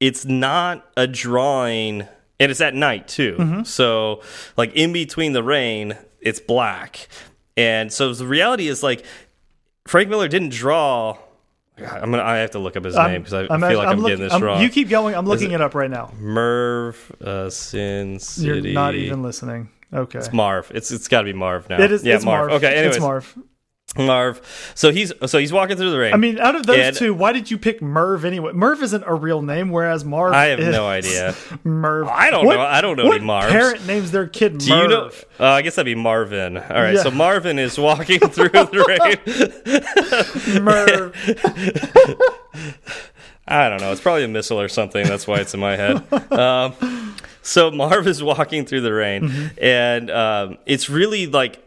[0.00, 2.02] it's not a drawing,
[2.40, 3.62] and it's at night too.
[3.64, 4.22] So
[4.56, 7.08] like in between the rain, it's black,
[7.56, 9.04] and so the reality is like
[9.88, 11.16] Frank Miller didn't draw.
[11.78, 12.22] I'm gonna.
[12.22, 14.24] I have to look up his name because I, I feel like I'm, look- getting
[14.24, 14.60] this I'm- wrong.
[14.60, 15.14] You keep going.
[15.14, 16.12] I'm looking it up right now.
[16.18, 18.46] Merv uh, Sin City.
[18.70, 19.70] You're not even listening.
[19.94, 20.18] Okay.
[20.18, 20.70] It's Marv.
[20.74, 21.80] It's it's got to be Marv now.
[21.80, 22.04] It is.
[22.04, 22.52] Yeah, it's Marv.
[22.52, 22.74] Okay.
[22.74, 23.38] Anyways, it's Marv.
[23.98, 24.40] Marv.
[24.74, 26.14] So he's so he's walking through the rain.
[26.14, 28.52] I mean, out of those And- two, why did you pick Merv anyway?
[28.52, 30.32] Merv isn't a real name, whereas Marv.
[30.32, 30.68] I have is.
[30.68, 31.34] no idea.
[31.64, 32.08] Merv.
[32.08, 32.62] I don't What- know.
[32.62, 33.50] I don't know what any Marvs.
[33.50, 34.60] Parent names their kid Merv.
[34.60, 35.10] Do you know?
[35.40, 36.56] Uh, I guess that'd be Marvin.
[36.56, 36.94] All right.
[36.94, 37.02] Yeah.
[37.02, 38.84] So Marvin is walking through the
[40.56, 40.62] rain.
[40.64, 41.14] Merv.
[43.46, 43.92] I don't know.
[43.92, 45.06] It's probably a missile or something.
[45.06, 46.12] That's why it's in my head.
[46.32, 51.64] Um, so Marv is walking through the rain, and um, it's really like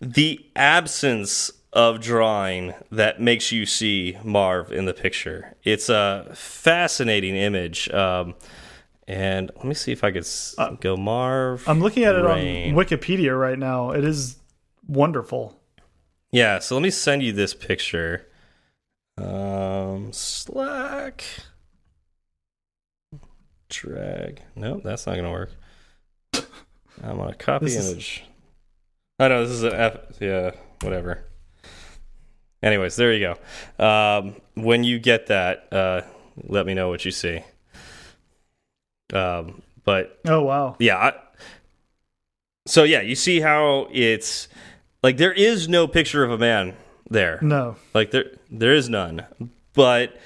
[0.00, 5.54] the absence of drawing that makes you see Marv in the picture.
[5.64, 7.90] It's a fascinating image.
[7.90, 8.34] Um,
[9.06, 11.68] and let me see if I could s go Marv.
[11.68, 12.38] I'm looking at it on
[12.74, 13.90] Wikipedia right now.
[13.90, 14.36] It is
[14.86, 15.60] wonderful.
[16.32, 18.26] Yeah, so let me send you this picture.
[19.18, 21.24] Um, Slack.
[23.68, 24.42] Drag.
[24.56, 25.50] Nope, that's not gonna work.
[27.02, 28.24] I'm on a copy This is- image.
[29.18, 29.96] I know this is an F.
[30.20, 30.52] Yeah,
[30.82, 31.24] whatever.
[32.64, 33.36] Anyways, there you
[33.78, 33.84] go.
[33.84, 36.00] Um, when you get that, uh,
[36.42, 37.40] let me know what you see.
[39.12, 40.76] Um, but Oh wow.
[40.78, 40.96] yeah.
[40.96, 41.12] I,
[42.66, 44.48] so yeah, you see how it's
[45.02, 46.74] like there is no picture of a man
[47.10, 47.38] there.
[47.42, 47.76] No.
[47.92, 49.26] Like there there is none.
[49.74, 50.18] But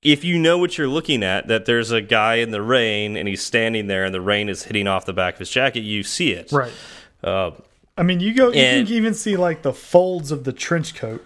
[0.00, 3.28] if you know what you're looking at, that there's a guy in the rain and
[3.28, 6.02] he's standing there and the rain is hitting off the back of his jacket, you
[6.02, 6.50] see it.
[6.52, 6.72] Right.
[7.22, 7.50] Uh,
[7.98, 8.46] I mean, you go.
[8.52, 11.24] You And- can even see like the folds of the trench coat.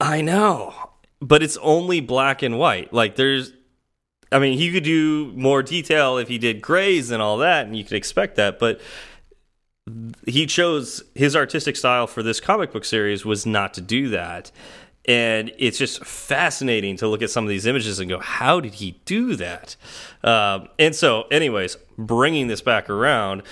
[0.00, 0.74] I know.
[1.20, 2.92] But it's only black and white.
[2.92, 3.52] Like there's
[4.30, 7.76] I mean, he could do more detail if he did grays and all that, and
[7.76, 8.80] you could expect that, but
[10.26, 14.50] he chose his artistic style for this comic book series was not to do that.
[15.06, 18.74] And it's just fascinating to look at some of these images and go, how did
[18.74, 19.76] he do that?
[20.22, 23.42] Um, and so, anyways, bringing this back around,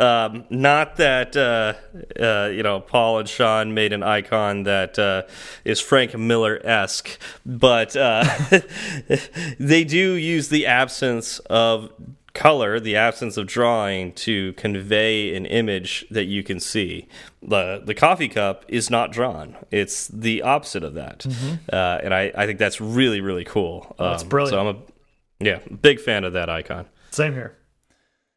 [0.00, 1.74] um, not that uh,
[2.20, 5.22] uh, you know Paul and Sean made an icon that uh,
[5.64, 8.24] is Frank Miller esque, but uh,
[9.58, 11.92] they do use the absence of
[12.32, 17.08] color, the absence of drawing, to convey an image that you can see.
[17.42, 21.26] the The coffee cup is not drawn; it's the opposite of that,
[21.72, 23.94] uh, and I, I think that's really really cool.
[23.98, 24.52] That's Um, brilliant.
[24.54, 26.86] So I'm a yeah big fan of that icon.
[27.10, 27.56] Same here.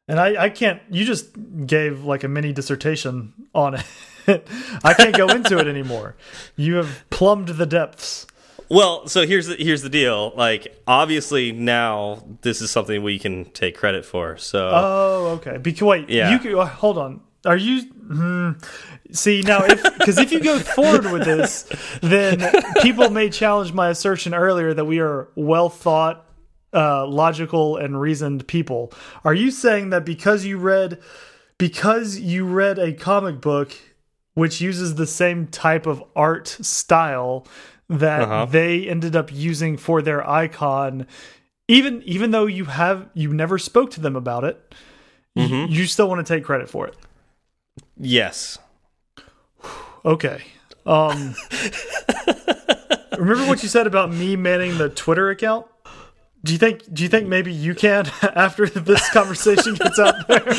[0.07, 0.81] And I, I can't.
[0.89, 1.29] You just
[1.65, 3.85] gave like a mini dissertation on it.
[4.83, 6.15] I can't go into it anymore.
[6.55, 8.27] You have plumbed the depths.
[8.69, 10.33] Well, so here's the, here's the deal.
[10.35, 14.37] Like, obviously now this is something we can take credit for.
[14.37, 15.57] So Oh, okay.
[15.57, 16.31] Because wait, Yeah.
[16.31, 17.21] you could, uh, hold on.
[17.45, 17.81] Are you?
[17.83, 18.51] Hmm,
[19.11, 21.67] see now, if because if you go forward with this,
[22.01, 22.49] then
[22.81, 26.25] people may challenge my assertion earlier that we are well thought,
[26.73, 28.91] uh, logical, and reasoned people.
[29.23, 30.99] Are you saying that because you read,
[31.57, 33.73] because you read a comic book
[34.33, 37.45] which uses the same type of art style
[37.89, 38.45] that Uh-huh.
[38.45, 41.05] they ended up using for their icon?
[41.67, 44.73] Even even though you have you never spoke to them about it,
[45.37, 45.71] Mm-hmm.
[45.71, 46.95] you still want to take credit for it.
[47.97, 48.57] yes,
[50.05, 50.41] Okay.
[50.85, 51.35] Um
[53.17, 55.65] Remember what you said about me manning the Twitter account?
[56.45, 60.43] Do you think do you think maybe you can after this conversation gets out there?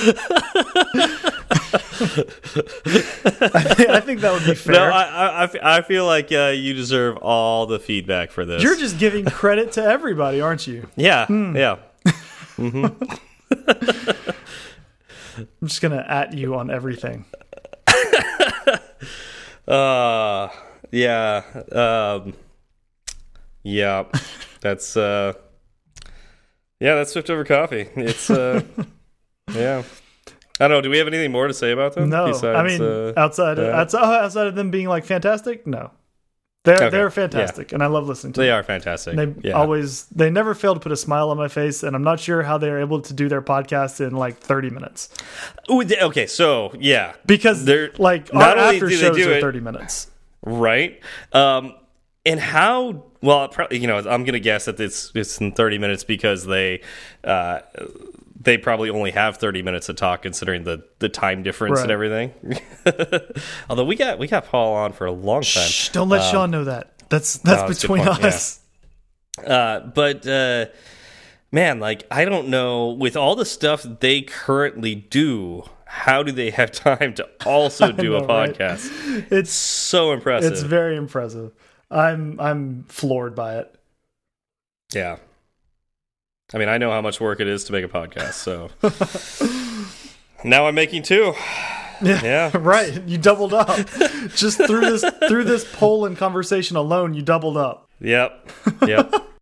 [2.76, 4.74] I, think, I think that would be fair.
[4.74, 8.62] no, I, I- I, feel like uh, you deserve all the feedback for this.
[8.62, 10.88] You're just giving credit to everybody, aren't you?
[10.96, 11.56] yeah, Hmm.
[11.56, 11.76] yeah.
[12.58, 12.94] I'm
[15.64, 17.24] just gonna at you on everything.
[19.66, 20.48] Uh,
[20.90, 21.42] yeah,
[21.72, 22.34] um,
[23.62, 24.04] yeah.
[24.60, 25.32] That's uh,
[26.84, 26.94] yeah.
[26.96, 27.88] That's Swift over coffee.
[27.96, 28.62] It's uh,
[29.54, 29.82] yeah.
[30.60, 30.80] I don't know.
[30.80, 32.08] Do we have anything more to say about them?
[32.10, 33.74] No, besides, I mean uh, outside that?
[33.74, 35.90] outside outside of them being like fantastic, no,
[36.62, 37.08] they're Okay, they're yeah.
[37.08, 38.44] fantastic, and I love listening to them.
[38.46, 38.60] they them.
[38.60, 39.16] are fantastic.
[39.16, 39.54] They yeah.
[39.54, 42.42] always they never fail to put a smile on my face, and I'm not sure
[42.44, 45.08] how they're able to do their podcast in like 30 minutes
[45.70, 49.28] Ooh, okay, so yeah, because They're- like not our only after do they shows do
[49.30, 50.10] are it- 30 minutes.
[50.44, 51.00] right.
[51.32, 51.74] Um,
[52.26, 53.04] and how?
[53.22, 56.82] Well, probably you know, I'm gonna guess that it's it's in 30 minutes because they
[57.24, 57.60] uh,
[58.40, 62.32] they probably only have 30 minutes to talk considering the the time difference and everything.
[63.70, 65.68] Although we got we got Paul on for a long time.
[65.68, 66.92] Shh, don't let Sean know that.
[67.08, 68.26] That's that's Um, that's a between point, yeah.
[68.28, 68.60] us.
[69.46, 70.66] Uh, but uh,
[71.50, 75.64] man, like I don't know with all the stuff they currently do.
[75.86, 78.52] How do they have time to also do a know, right?
[78.52, 79.30] podcast?
[79.30, 80.52] It's So impressive.
[80.52, 81.52] it's very impressive.
[81.94, 83.74] I'm I'm floored by it.
[84.92, 85.16] Yeah.
[86.52, 88.70] I mean, I know how much work it is to make a podcast, so
[90.44, 91.34] now I'm making two.
[92.02, 92.50] Yeah.
[92.58, 93.76] Right, you doubled up.
[94.34, 97.88] Just through this through this poll and conversation alone, you doubled up.
[98.00, 98.50] Yep.
[98.86, 99.14] Yep.